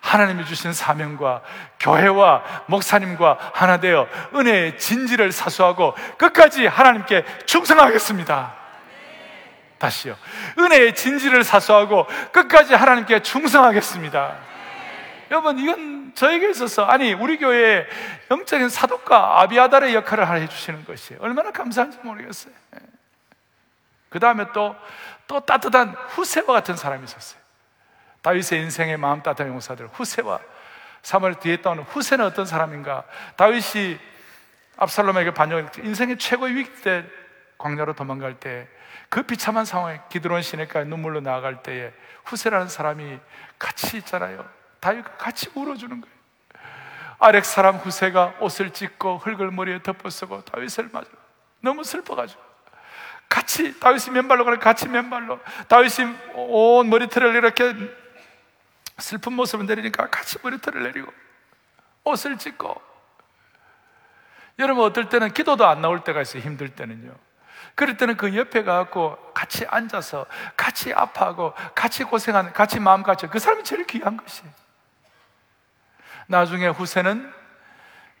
[0.00, 1.42] 하나님이 주신 사명과
[1.78, 8.54] 교회와 목사님과 하나 되어 은혜의 진지를 사수하고 끝까지 하나님께 충성하겠습니다.
[9.78, 10.16] 다시요.
[10.58, 14.36] 은혜의 진지를 사수하고 끝까지 하나님께 충성하겠습니다.
[15.30, 17.86] 여러분, 이건 저에게 있어서, 아니, 우리 교회에
[18.30, 21.22] 영적인 사독과 아비아달의 역할을 해주시는 것이에요.
[21.22, 22.52] 얼마나 감사한지 모르겠어요.
[24.10, 24.76] 그 다음에 또,
[25.26, 27.39] 또 따뜻한 후세와 같은 사람이 있었어요.
[28.22, 30.40] 다윗의 인생의 마음 따뜻한 용사들, 후세와
[31.02, 33.04] 3월 뒤에 떠오는 후세는 어떤 사람인가?
[33.36, 33.98] 다윗이
[34.76, 37.04] 압살롬에게 반역, 인생의 최고의 위기 때
[37.58, 38.68] 광야로 도망갈 때
[39.10, 41.92] 그 비참한 상황에 기드론 시내까지 눈물로 나아갈 때에
[42.24, 43.18] 후세라는 사람이
[43.58, 44.48] 같이 있잖아요.
[44.78, 46.16] 다윗과 같이 울어주는 거예요.
[47.18, 51.08] 아렉 사람 후세가 옷을 찢고 흙을 머리에 덮어쓰고 다윗을 맞아.
[51.60, 52.40] 너무 슬퍼가지고.
[53.28, 55.40] 같이, 다윗이 맨발로 가는 같이 맨발로.
[55.68, 57.74] 다윗이 온 머리털을 이렇게
[59.00, 61.12] 슬픈 모습을 내리니까 같이 머리털을 내리고
[62.04, 62.80] 옷을 찢고.
[64.58, 67.14] 여러분 어떨 때는 기도도 안 나올 때가 있어요 힘들 때는요.
[67.74, 73.38] 그럴 때는 그 옆에 가고 같이 앉아서 같이 아파하고 같이 고생하는 같이 마음 같이 그
[73.38, 74.42] 사람이 제일 귀한 것이.
[76.26, 77.32] 나중에 후세는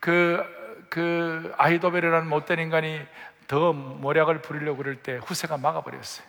[0.00, 3.06] 그, 그 아이도벨이라는 못된 인간이
[3.46, 6.26] 더 모략을 부리려고 그럴 때 후세가 막아버렸어요.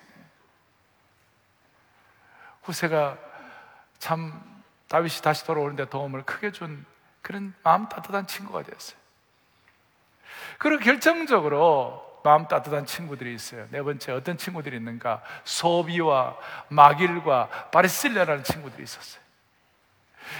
[2.63, 3.17] 후세가
[4.01, 4.41] 참
[4.87, 6.85] 다윗이 다시 돌아오는데 도움을 크게 준
[7.21, 8.97] 그런 마음 따뜻한 친구가 되었어요.
[10.57, 13.67] 그리고 결정적으로 마음 따뜻한 친구들이 있어요.
[13.69, 15.21] 네 번째 어떤 친구들이 있는가?
[15.43, 16.35] 소비와
[16.69, 19.20] 마길과 바리실레라는 친구들이 있었어요.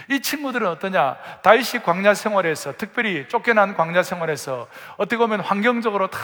[0.10, 1.18] 이 친구들은 어떠냐?
[1.42, 6.20] 다윗이 광야 생활에서 특별히 쫓겨난 광야 생활에서 어떻게 보면 환경적으로 다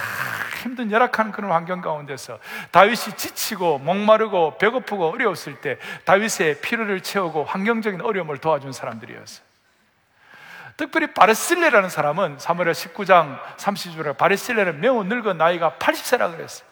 [0.61, 2.39] 힘든 열악한 그런 환경 가운데서
[2.71, 9.47] 다윗이 지치고 목마르고 배고프고 어려웠을 때 다윗의 필요를 채우고 환경적인 어려움을 도와준 사람들이었어요.
[10.77, 16.67] 특별히 바르실레라는 사람은 사무엘 19장 30절에 바르실레는 매우 늙은 나이가 80세라 그랬어요.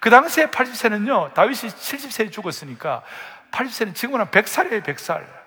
[0.00, 3.02] 그 당시에 80세는요, 다윗이 70세에 죽었으니까
[3.50, 5.37] 80세는 지금은 100살이에요, 100살.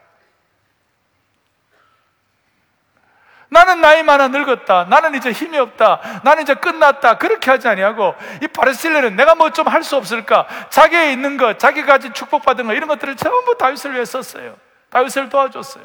[3.54, 4.86] 나는 나이 많아 늙었다.
[4.90, 6.22] 나는 이제 힘이 없다.
[6.24, 7.18] 나는 이제 끝났다.
[7.18, 10.48] 그렇게 하지 아니하고 이 바르실레는 내가 뭐 좀 할 수 없을까?
[10.70, 14.56] 자기에 있는 것, 자기가 가진 축복받은 것 이런 것들을 전부 다윗을 위해 썼어요.
[14.90, 15.84] 다윗을 도와줬어요.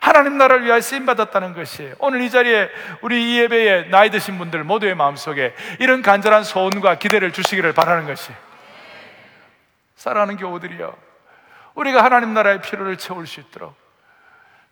[0.00, 1.96] 하나님 나라를 위하여 쓰임 받았다는 것이에요.
[1.98, 7.32] 오늘 이 자리에 우리 이 예배에 나이 드신 분들 모두의 마음속에 이런 간절한 소원과 기대를
[7.32, 8.30] 주시기를 바라는 것이
[9.96, 10.94] 사랑하는 교우들이여
[11.74, 13.74] 우리가 하나님 나라의 필요를 채울 수 있도록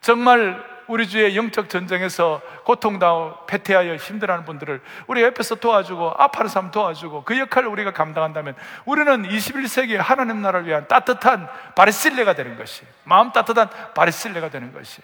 [0.00, 7.22] 정말 우리 주의 영적 전쟁에서 고통당하고 패퇴하여 힘들어하는 분들을 우리 옆에서 도와주고 아파하는 사람 도와주고
[7.22, 13.70] 그 역할을 우리가 감당한다면 우리는 21세기 하나님 나라를 위한 따뜻한 바리실레가 되는 것이 마음 따뜻한
[13.94, 15.00] 바리실레가 되는 것이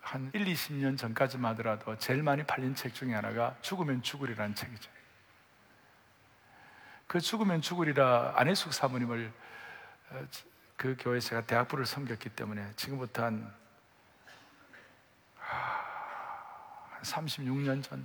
[0.00, 4.88] 한 1, 20년 전까지만 하더라도 제일 많이 팔린 책 중에 하나가 죽으면 죽으리라는 책이죠.
[7.08, 9.32] 그 죽으면 죽으리라 안혜숙 사모님을
[10.82, 13.54] 그 교회 제가 대학부를 섬겼기 때문에 지금부터 한,
[15.38, 18.04] 한 36년 전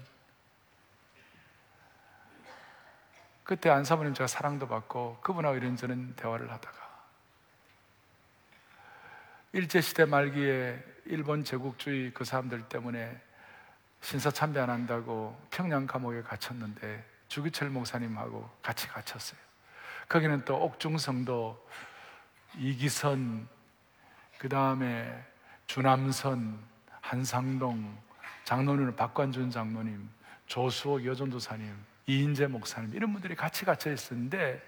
[3.43, 6.77] 그때 안 사모님 제가 사랑도 받고 그분하고 이런저런 대화를 하다가
[9.53, 13.19] 일제시대 말기에 일본 제국주의 그 사람들 때문에
[14.01, 19.39] 신사 참배 안 한다고 평양 감옥에 갇혔는데 주기철 목사님하고 같이 갇혔어요.
[20.07, 21.67] 거기는 또 옥중성도
[22.57, 23.47] 이기선,
[24.37, 25.23] 그 다음에
[25.67, 26.59] 주남선,
[27.01, 27.97] 한상동,
[28.45, 30.09] 장로님은 박관준 장로님,
[30.47, 31.73] 조수호 여전도사님,
[32.07, 34.61] 이인재 목사님 이런 분들이 같이 갇혀 있었는데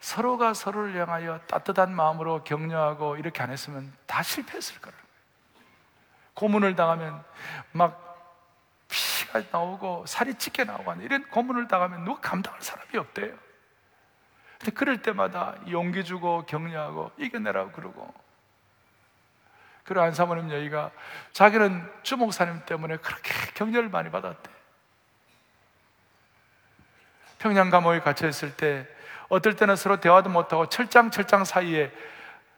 [0.00, 5.10] 서로가 서로를 향하여 따뜻한 마음으로 격려하고 이렇게 안 했으면 다 실패했을 거라는 거예요.
[6.34, 7.22] 고문을 당하면
[7.72, 8.08] 막
[8.88, 13.49] 피가 나오고 살이 찢겨 나오고 이런 고문을 당하면 누가 감당할 사람이 없대요.
[14.60, 18.12] 근데 그럴 때마다 용기 주고 격려하고 이겨내라고 그러고
[19.84, 20.90] 그리고 안사모님 여기가
[21.32, 24.50] 자기는 주목사님 때문에 그렇게 격려를 많이 받았대.
[27.38, 28.86] 평양 감옥에 갇혀 있을 때
[29.30, 31.90] 어떨 때는 서로 대화도 못하고 철장 철장 사이에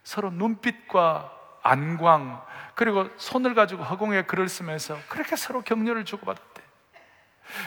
[0.02, 6.62] 서로 눈빛과 안광 그리고 손을 가지고 허공에 글을 쓰면서 그렇게 서로 격려를 주고받았대.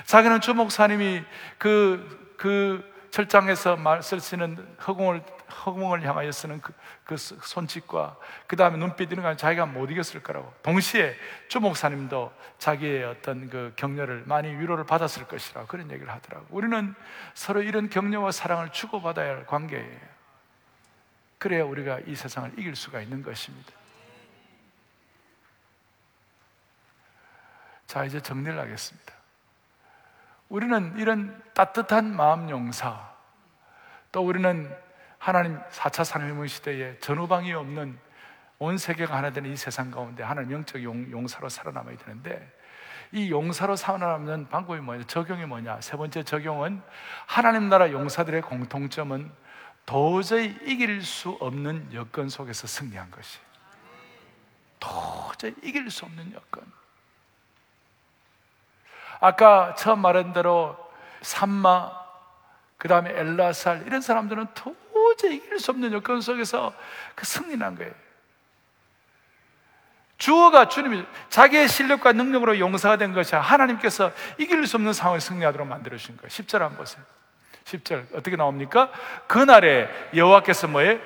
[0.05, 1.23] 자기는 주목사님이
[1.57, 5.23] 그, 그 철장에서 말쓸 쓰는 허공을,
[5.65, 6.73] 허공을 향하여 쓰는 그,
[7.05, 10.53] 그 손짓과 그 다음에 눈빛 이런 거 자기가 못 이겼을 거라고.
[10.61, 11.15] 동시에
[11.47, 16.45] 주 목사님도 자기의 어떤 그 격려를 많이 위로를 받았을 것이라고 그런 얘기를 하더라고.
[16.49, 16.93] 우리는
[17.33, 20.15] 서로 이런 격려와 사랑을 주고받아야 할 관계예요.
[21.37, 23.71] 그래야 우리가 이 세상을 이길 수가 있는 것입니다.
[27.87, 29.14] 자, 이제 정리를 하겠습니다.
[30.49, 33.13] 우리는 이런 따뜻한 마음 용사,
[34.11, 34.71] 또 우리는
[35.17, 37.97] 하나님 4차 산업혁명 시대에 전후방이 없는
[38.59, 42.51] 온 세계가 하나 되는 이 세상 가운데 하나님 영적 용, 사로 살아남아야 되는데
[43.11, 45.03] 이 용사로 살아남는 방법이 뭐냐?
[45.05, 45.81] 적용이 뭐냐?
[45.81, 46.81] 세 번째 적용은
[47.25, 49.31] 하나님 나라 용사들의 공통점은
[49.85, 53.39] 도저히 이길 수 없는 여건 속에서 승리한 것이.
[54.79, 56.63] 도저히 이길 수 없는 여건.
[59.25, 60.77] 아까 처음 말한 대로
[61.21, 61.91] 삼마,
[62.77, 66.71] 그 다음에 엘라살, 이런 사람들은 도저히 이길 수 없는 여건 속에서
[67.15, 67.91] 그 승리난 거예요.
[70.19, 75.97] 주어가 주님이 자기의 실력과 능력으로 용사가 된 것이 하나님께서 이길 수 없는 상황을 승리하도록 만들어
[75.97, 76.27] 주신 거예요.
[76.27, 77.03] 10절 한번 보세요.
[77.63, 78.91] 10절 어떻게 나옵니까?
[79.25, 81.01] 그날에 여호와께서 뭐에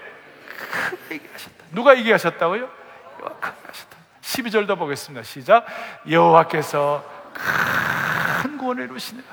[0.58, 1.66] 크게 얘기하셨다.
[1.72, 2.64] 누가 얘기하셨다고요?
[2.64, 3.98] 여호와 크게 하셨다.
[4.22, 5.24] 12절도 보겠습니다.
[5.24, 5.66] 시작.
[6.10, 7.19] 여호와께서
[8.42, 9.28] 큰 구원을 이루시니라.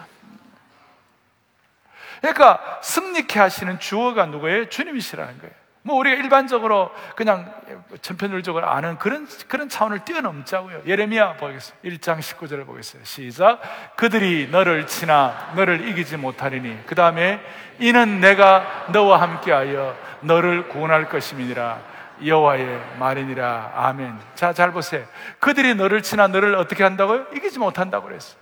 [2.20, 4.68] 그러니까 승리케 하시는 주어가 누구예요?
[4.68, 5.54] 주님이시라는 거예요.
[5.86, 7.54] 뭐 우리가 일반적으로 그냥
[8.02, 10.82] 전편율적으로 아는 그런 그런 차원을 뛰어넘자고요.
[10.84, 11.88] 예레미야 보겠습니다.
[11.88, 13.04] 1장 19절을 보겠어요.
[13.04, 13.60] 시작.
[13.96, 17.40] 그들이 너를 치나 너를 이기지 못하리니 그 다음에
[17.78, 21.95] 이는 내가 너와 함께하여 너를 구원할 것임이니라.
[22.24, 23.72] 여호와의 말이니라.
[23.74, 24.18] 아멘.
[24.34, 25.06] 자, 잘 보세요.
[25.38, 27.26] 그들이 너를 치나 너를 어떻게 한다고요?
[27.34, 28.40] 이기지 못한다고 그랬어요.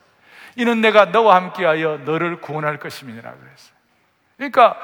[0.56, 3.74] 이는 내가 너와 함께하여 너를 구원할 것임이니라 그랬어요.
[4.37, 4.78] 그러니까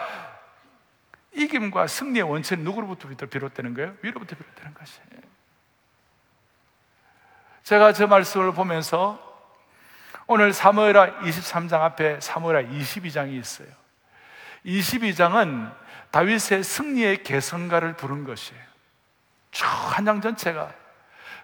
[1.32, 3.94] 이김과 승리의 원천은 누구로부터 비롯되는 거예요?
[4.02, 5.20] 위로부터 비롯되는 것이에요.
[7.62, 9.18] 제가 저 말씀을 보면서
[10.26, 13.68] 오늘 사무엘하 23장 앞에 사무엘하 22장이 있어요.
[14.66, 15.72] 22장은
[16.10, 18.69] 다윗의 승리의 개성가를 부른 것이에요.
[19.52, 20.72] 한 장 전체가.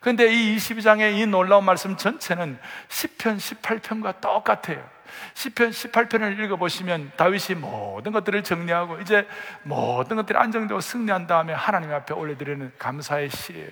[0.01, 4.88] 근데 이 22장의 이 놀라운 말씀 전체는 10편, 18편과 똑같아요.
[5.35, 9.27] 10편, 18편을 읽어보시면 다윗이 모든 것들을 정리하고 이제
[9.62, 13.71] 모든 것들이 안정되고 승리한 다음에 하나님 앞에 올려드리는 감사의 시예요.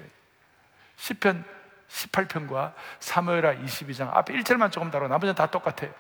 [0.97, 1.45] 10편,
[1.89, 5.93] 18편과 사무엘하 22장 앞에 1절만 조금 다르고 나머지는 다 똑같아요.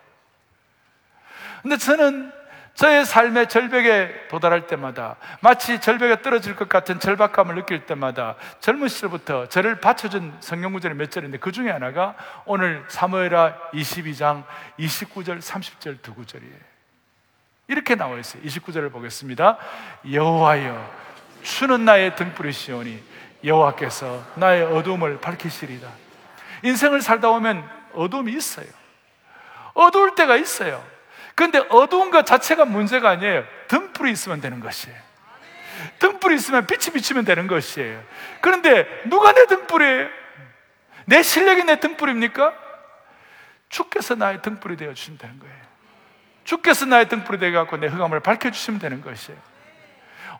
[1.62, 2.32] 근데 저는
[2.74, 9.48] 저의 삶의 절벽에 도달할 때마다 마치 절벽에 떨어질 것 같은 절박감을 느낄 때마다 젊은 시절부터
[9.48, 14.44] 저를 받쳐준 성경 구절이 몇 절인데 그 중에 하나가 오늘 사무엘하 22장
[14.78, 16.74] 29절 30절 두 구절이에요.
[17.68, 18.42] 이렇게 나와 있어요.
[18.42, 19.56] 29절을 보겠습니다.
[20.10, 21.04] 여호와여
[21.42, 23.02] 추는 나의 등불이시오니
[23.44, 25.88] 여호와께서 나의 어둠을 밝히시리다.
[26.64, 28.66] 인생을 살다 보면 어둠이 있어요.
[29.74, 30.93] 어두울 때가 있어요.
[31.34, 33.44] 근데 어두운 것 자체가 문제가 아니에요.
[33.68, 34.96] 등불이 있으면 되는 것이에요.
[35.98, 38.02] 등불이 있으면 빛이 비치면 되는 것이에요.
[38.40, 40.08] 그런데 누가 내 등불이에요?
[41.06, 42.54] 내 실력이 내 등불입니까?
[43.68, 45.54] 주께서 나의 등불이 되어 주시면 되는 거예요.
[46.44, 49.38] 주께서 나의 등불이 되어 갖고 내 흑암을 밝혀 주시면 되는 것이에요.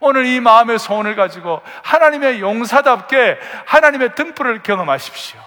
[0.00, 5.40] 오늘 이 마음의 소원을 가지고 하나님의 용사답게 하나님의 등불을 경험하십시오.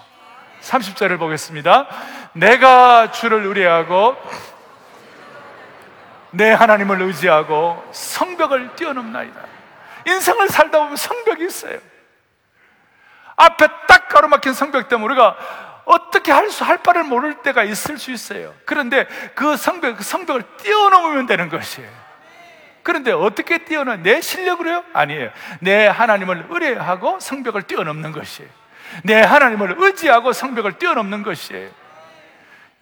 [0.60, 1.86] 30절을 보겠습니다.
[2.32, 4.16] 내가 주를 의뢰하고
[6.30, 9.40] 내 하나님을 의지하고 성벽을 뛰어넘나이다.
[10.06, 11.78] 인생을 살다 보면 성벽이 있어요.
[13.36, 15.36] 앞에 딱 가로막힌 성벽 때문에 우리가
[15.84, 18.54] 어떻게 할 수, 할 바를 모를 때가 있을 수 있어요.
[18.66, 21.88] 그런데 그 성벽, 그 성벽을 뛰어넘으면 되는 것이에요.
[22.82, 24.84] 그런데 어떻게 뛰어넘, 내 실력으로요?
[24.92, 25.30] 아니에요.
[25.60, 28.50] 내 하나님을 의뢰하고 성벽을 뛰어넘는 것이에요.
[29.04, 31.70] 내 하나님을 의지하고 성벽을 뛰어넘는 것이에요.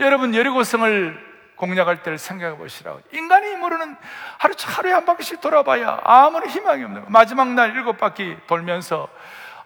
[0.01, 1.26] 여러분, 여리고성을
[1.57, 3.01] 공략할 때를 생각해 보시라고.
[3.13, 3.97] 인간의 힘으로는
[4.39, 7.11] 하루, 하루에 한 바퀴씩 돌아봐야 아무런 희망이 없는 거예요.
[7.11, 9.09] 마지막 날 일곱 바퀴 돌면서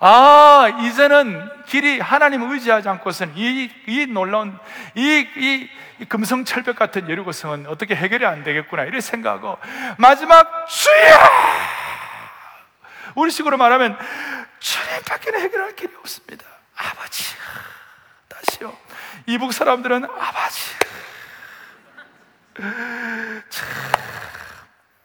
[0.03, 4.59] 아, 이제는 길이 하나님 의지하지 않고서는 이, 이 놀라운,
[4.94, 8.85] 이, 이, 이 금성철벽 같은 여리고성은 어떻게 해결이 안 되겠구나.
[8.85, 9.59] 이렇게 생각하고,
[9.98, 11.20] 마지막, 주야!
[13.14, 13.98] 우리 식으로 말하면,
[14.59, 16.46] 주님 밖에는 해결할 길이 없습니다.
[16.76, 17.35] 아버지.
[18.29, 18.74] 다시요.
[19.26, 20.80] 이북 사람들은 아버지.
[22.55, 23.69] 참,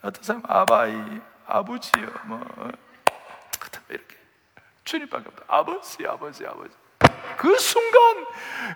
[0.02, 0.96] 어떤 사람 아바이,
[1.48, 2.40] 아버지요, 뭐,
[3.90, 4.16] 이렇게
[4.84, 5.44] 주님밖에 없다.
[5.48, 6.76] 아버지, 아버지, 아버지.
[7.38, 8.26] 그 순간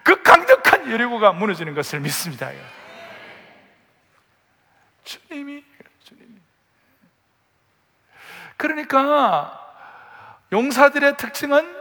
[0.04, 2.52] 그 강력한 여리고가 무너지는 것을 믿습니다.
[5.04, 5.64] 주님이,
[6.04, 6.36] 주님이.
[8.58, 9.56] 그러니까
[10.52, 11.78] 용사들의 특징은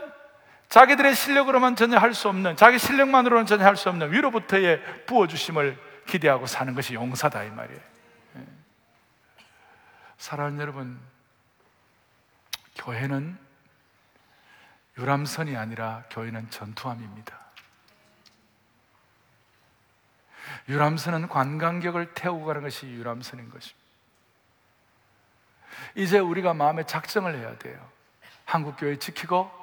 [0.69, 6.47] 자기들의 실력으로만 전혀 할 수 없는, 자기 실력만으로는 전혀 할 수 없는 위로부터의 부어주심을 기대하고
[6.47, 7.81] 사는 것이 용사다 이 말이에요.
[8.37, 8.47] 예.
[10.17, 10.99] 사랑하는 여러분,
[12.77, 13.39] 교회는
[14.97, 17.39] 유람선이 아니라 교회는 전투함입니다.
[20.69, 23.89] 유람선은 관광객을 태우고 가는 것이 유람선인 것입니다.
[25.95, 27.87] 이제 우리가 마음에 작정을 해야 돼요.
[28.47, 29.58] 한국교회 지키고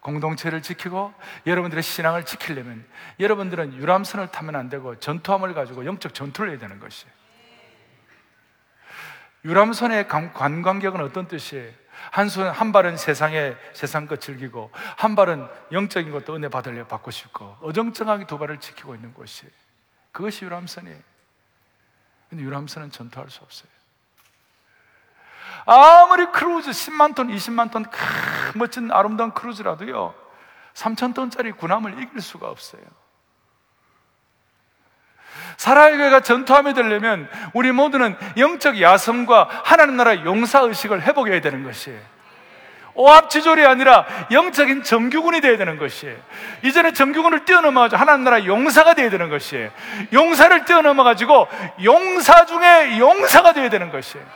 [0.00, 1.12] 공동체를 지키고
[1.46, 2.84] 여러분들의 신앙을 지키려면
[3.18, 7.12] 여러분들은 유람선을 타면 안 되고 전투함을 가지고 영적 전투를 해야 되는 것이에요.
[9.44, 11.72] 유람선의 관광객은 어떤 뜻이에요?
[12.10, 17.10] 한, 손, 한 발은 세상에 세상 것 즐기고 한 발은 영적인 것도 은혜 받으려 받고
[17.10, 19.52] 싶고 어정쩡하게 두 발을 지키고 있는 곳이에요.
[20.12, 20.98] 그것이 유람선이에요.
[22.30, 23.79] 근데 유람선은 전투할 수 없어요.
[25.66, 30.14] 아무리 크루즈 10만 톤, 20만 톤, 크, 멋진 아름다운 크루즈라도요,
[30.74, 32.82] 3천 톤짜리 군함을 이길 수가 없어요.
[35.56, 42.00] 사라의 교회가 전투함이 되려면 우리 모두는 영적 야성과 하나님 나라 용사 의식을 회복해야 되는 것이에요.
[42.94, 46.16] 오합지졸이 아니라 영적인 정규군이 되어야 되는 것이에요.
[46.64, 49.70] 이전에 정규군을 뛰어넘어가지고 하나님 나라 용사가 되어야 되는 것이에요.
[50.12, 51.48] 용사를 뛰어넘어가지고
[51.84, 54.26] 용사 중에 용사가 되어야 되는 것이에요.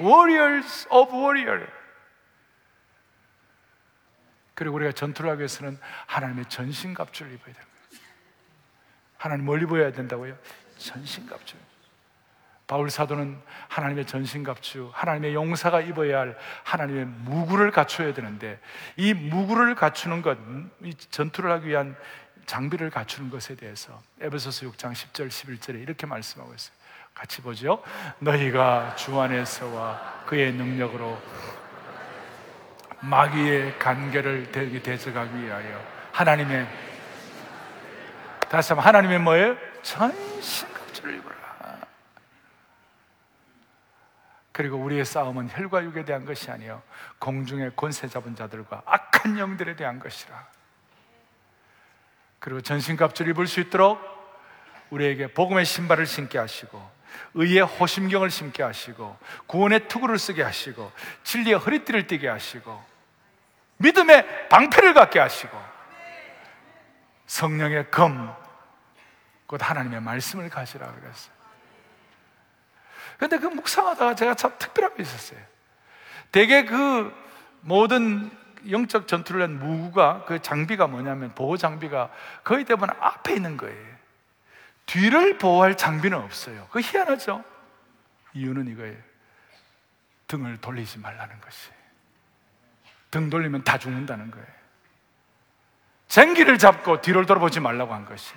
[0.00, 1.66] Warriors of warrior.
[4.54, 7.74] 그리고 우리가 전투를 하기 위해서는 하나님의 전신갑주를 입어야 됩니다.
[9.16, 10.36] 하나님 뭘 입어야 된다고요?
[10.76, 11.56] 전신갑주.
[12.66, 18.58] 바울 사도는 하나님의 전신갑주, 하나님의 용사가 입어야 할 하나님의 무구를 갖춰야 되는데
[18.96, 20.38] 이 무구를 갖추는 것,
[20.82, 21.96] 이 전투를 하기 위한
[22.46, 26.74] 장비를 갖추는 것에 대해서 에베소서 6장 10절 11절에 이렇게 말씀하고 있어요.
[27.14, 27.82] 같이 보죠.
[28.18, 31.20] 너희가 주 안에서와 그의 능력으로
[33.00, 35.80] 마귀의 간계를 대적하기 위하여
[36.12, 36.66] 하나님의
[38.48, 39.56] 다시 한번 하나님의 뭐예요?
[39.82, 41.34] 전신 갑주를 입어라.
[44.52, 46.82] 그리고 우리의 싸움은 혈과 육에 대한 것이 아니요
[47.18, 50.46] 공중의 권세 잡은 자들과 악한 영들에 대한 것이라.
[52.38, 54.00] 그리고 전신 갑주를 입을 수 있도록
[54.90, 56.93] 우리에게 복음의 신발을 신게 하시고
[57.34, 60.90] 의의 호심경을 심게 하시고 구원의 투구를 쓰게 하시고
[61.24, 62.82] 진리의 허리띠를 띠게 하시고
[63.78, 65.74] 믿음의 방패를 갖게 하시고
[67.26, 68.34] 성령의 검,
[69.46, 71.34] 곧 하나님의 말씀을 가지라 그랬어요.
[73.18, 75.40] 근데 그 묵상하다가 제가 참 특별한 게 있었어요.
[76.32, 77.12] 대개 그
[77.60, 78.30] 모든
[78.70, 82.10] 영적 전투를 한 무구가 그 장비가 뭐냐면 보호 장비가
[82.42, 83.93] 거의 대부분 앞에 있는 거예요.
[84.86, 86.68] 뒤를 보호할 장비는 없어요.
[86.70, 87.44] 그 희한하죠?
[88.34, 88.96] 이유는 이거예요.
[90.28, 91.70] 등을 돌리지 말라는 것이.
[93.10, 94.46] 등 돌리면 다 죽는다는 거예요.
[96.08, 98.34] 쟁기를 잡고 뒤를 돌아보지 말라고 한 것이.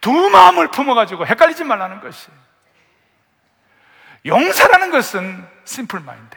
[0.00, 2.28] 두 마음을 품어가지고 헷갈리지 말라는 것이.
[4.24, 6.36] 용사라는 것은 심플 마인드.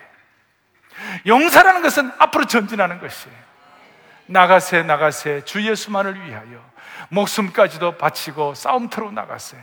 [1.26, 3.50] 용사라는 것은 앞으로 전진하는 것이에요.
[4.28, 6.70] 나가세, 나가세, 주 예수만을 위하여
[7.10, 9.58] 목숨까지도 바치고 싸움터로 나가세.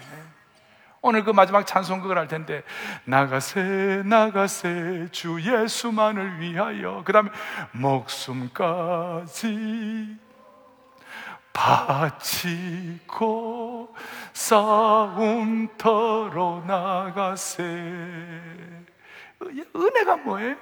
[1.02, 2.64] 오늘 그 마지막 찬송극을 할 텐데
[3.04, 7.30] 나가세 나가세 주 예수만을 위하여 그 다음에
[7.72, 9.36] 목숨까지
[11.52, 13.06] 바치고
[14.32, 15.84] 싸움터로
[16.66, 17.62] 나가세
[19.76, 20.56] 은혜가 뭐예요?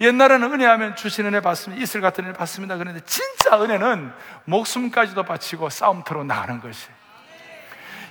[0.00, 1.82] 옛날에는 은혜하면 주신 은혜 받습니다.
[1.82, 2.76] 이슬 같은 은혜 받습니다.
[2.76, 4.12] 그런데 진짜 은혜는
[4.44, 6.88] 목숨까지도 바치고 싸움터로 나가는 것이.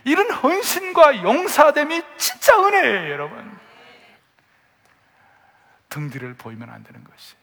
[0.05, 3.57] 이런 헌신과 용사됨이 진짜 은혜예요 여러분.
[5.89, 7.35] 등 뒤를 보이면 안 되는 것이.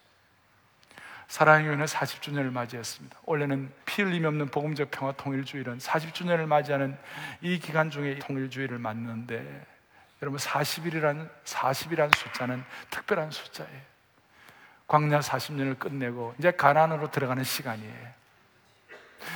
[1.29, 3.21] 사랑의 교회는 40주년을 맞이했습니다.
[3.23, 6.99] 원래는 피 흘림 없는 복음적 평화 통일주일은 40주년을 맞이하는
[7.41, 9.67] 이 기간 중에 통일주일을 맞는데
[10.23, 13.90] 여러분 40일이라는 40이라는 숫자는 특별한 숫자예요.
[14.91, 18.09] 광야 40년을 끝내고 이제 가난으로 들어가는 시간이에요.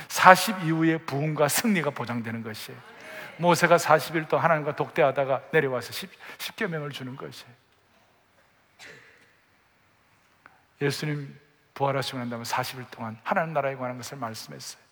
[0.09, 2.77] 40 이후에 부흥과 승리가 보장되는 것이에요.
[3.37, 7.53] 모세가 40일 동안 하나님과 독대하다가 내려와서 10, 10개 명을 주는 것이에요.
[10.81, 11.39] 예수님
[11.73, 14.83] 부활하시고 난 다음에 40일 동안 하나님 나라에 관한 것을 말씀했어요.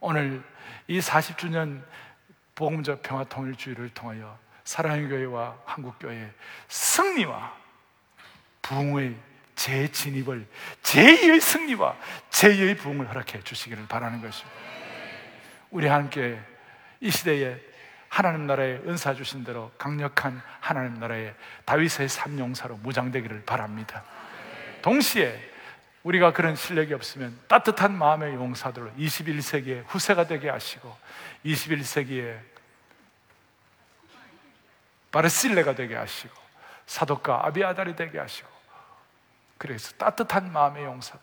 [0.00, 0.42] 오늘
[0.88, 1.84] 이 40주년
[2.56, 6.32] 복음적 평화 통일 주의를 통하여 사랑의 교회와 한국 교회의
[6.66, 7.60] 승리와
[8.62, 9.16] 부흥의
[9.54, 10.46] 재진입을
[10.82, 11.96] 제2의 승리와
[12.30, 14.58] 제2의 부흥을 허락해 주시기를 바라는 것입니다.
[15.70, 16.38] 우리 함께
[17.00, 17.58] 이 시대에
[18.08, 21.34] 하나님 나라의 은사 주신 대로 강력한 하나님 나라의
[21.64, 24.02] 다윗의 삼용사로 무장되기를 바랍니다.
[24.82, 25.50] 동시에
[26.02, 30.96] 우리가 그런 실력이 없으면 따뜻한 마음의 용사들로 21세기의 후세가 되게 하시고
[31.44, 32.38] 21세기에
[35.12, 36.34] 바르실레가 되게 하시고
[36.90, 38.48] 사독과 아비아달이 되게 하시고
[39.58, 41.16] 그래서 따뜻한 마음의 용사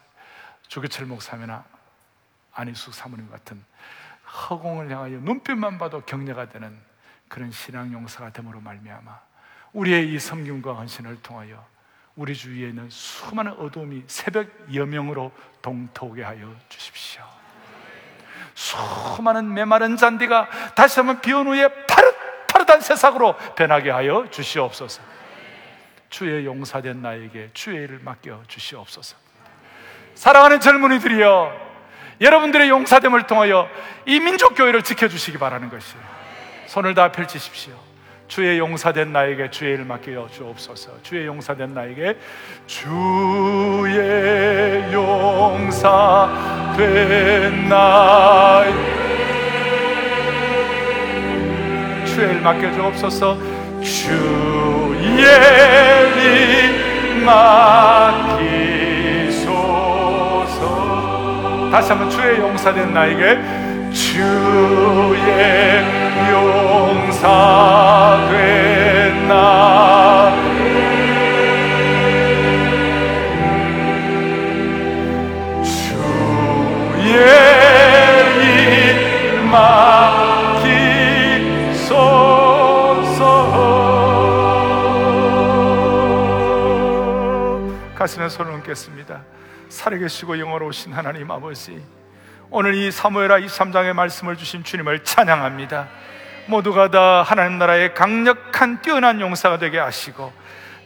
[0.70, 1.66] 조교철 목사님이나
[2.54, 3.62] 안희숙 사모님 같은
[4.26, 6.80] 허공을 향하여 눈빛만 봐도 격려가 되는
[7.28, 9.20] 그런 신앙 용사가 됨으로 말미암아
[9.74, 11.66] 우리의 이 섬김과 헌신을 통하여
[12.16, 17.24] 우리 주위에 있는 수많은 어둠이 새벽 여명으로 동토게 하여 주십시오.
[18.56, 25.18] 수많은 메마른 잔디가 다시 한번 비온 후에 파릇파릇한 새싹으로 변하게 하여 주시옵소서.
[26.10, 29.18] 주의 용사된 나에게 주의 일을 맡겨 주시옵소서.
[30.16, 31.68] 사랑하는 젊은이들이여,
[32.22, 33.70] 여러분들의 용사됨을 통하여
[34.06, 36.04] 이 민족 교회를 지켜 주시기 바라는 것이에요.
[36.66, 37.74] 손을 다 펼치십시오.
[38.28, 41.02] 주의 용사된 나에게 주의 일 맡겨 주옵소서.
[41.02, 42.18] 주의 용사된 나에게
[42.66, 43.94] 주의
[44.92, 46.40] 용사된
[47.70, 48.96] 나에게
[52.06, 53.38] 주의 일 맡겨 주옵소서.
[53.82, 54.58] 주의
[56.18, 58.10] 일 맡기소서.
[61.72, 63.40] 다시 한번 주의 용사된 나에게
[63.92, 64.22] 주
[88.68, 89.24] 얹겠습니다
[89.70, 91.82] 살아계시고 영원로우신 하나님 아버지
[92.50, 95.90] 오늘 이 사무엘하 23장의 말씀을 주신 주님을 찬양합니다.
[96.46, 100.32] 모두가 다 하나님 나라의 강력한 뛰어난 용사가 되게 하시고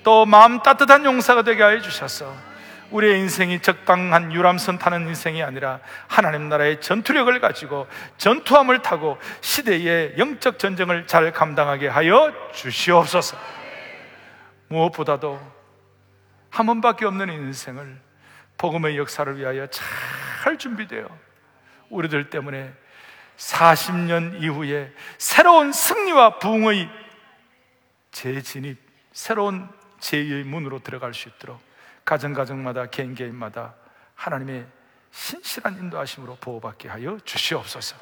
[0.03, 2.34] 또 마음 따뜻한 용사가 되게 하여 주셔서
[2.89, 10.57] 우리의 인생이 적당한 유람선 타는 인생이 아니라 하나님 나라의 전투력을 가지고 전투함을 타고 시대의 영적
[10.57, 13.38] 전쟁을 잘 감당하게 하여 주시옵소서.
[14.67, 15.50] 무엇보다도
[16.51, 17.99] 한 번밖에 없는 인생을
[18.57, 21.07] 복음의 역사를 위하여 잘 준비되어
[21.89, 22.71] 우리들 때문에
[23.37, 26.89] 40년 이후에 새로운 승리와 부흥의
[28.11, 28.77] 재진입,
[29.13, 29.67] 새로운
[29.99, 31.61] 제의 문으로 들어갈 수 있도록
[32.05, 33.73] 가정가정마다 개인 개인마다
[34.15, 34.67] 하나님의
[35.11, 37.95] 신실한 인도하심으로 보호받게 하여 주시옵소서.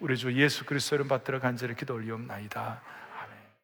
[0.00, 2.80] 우리 주 예수 그리스도 이름 받들어 간절히 기도 올리옵나이다.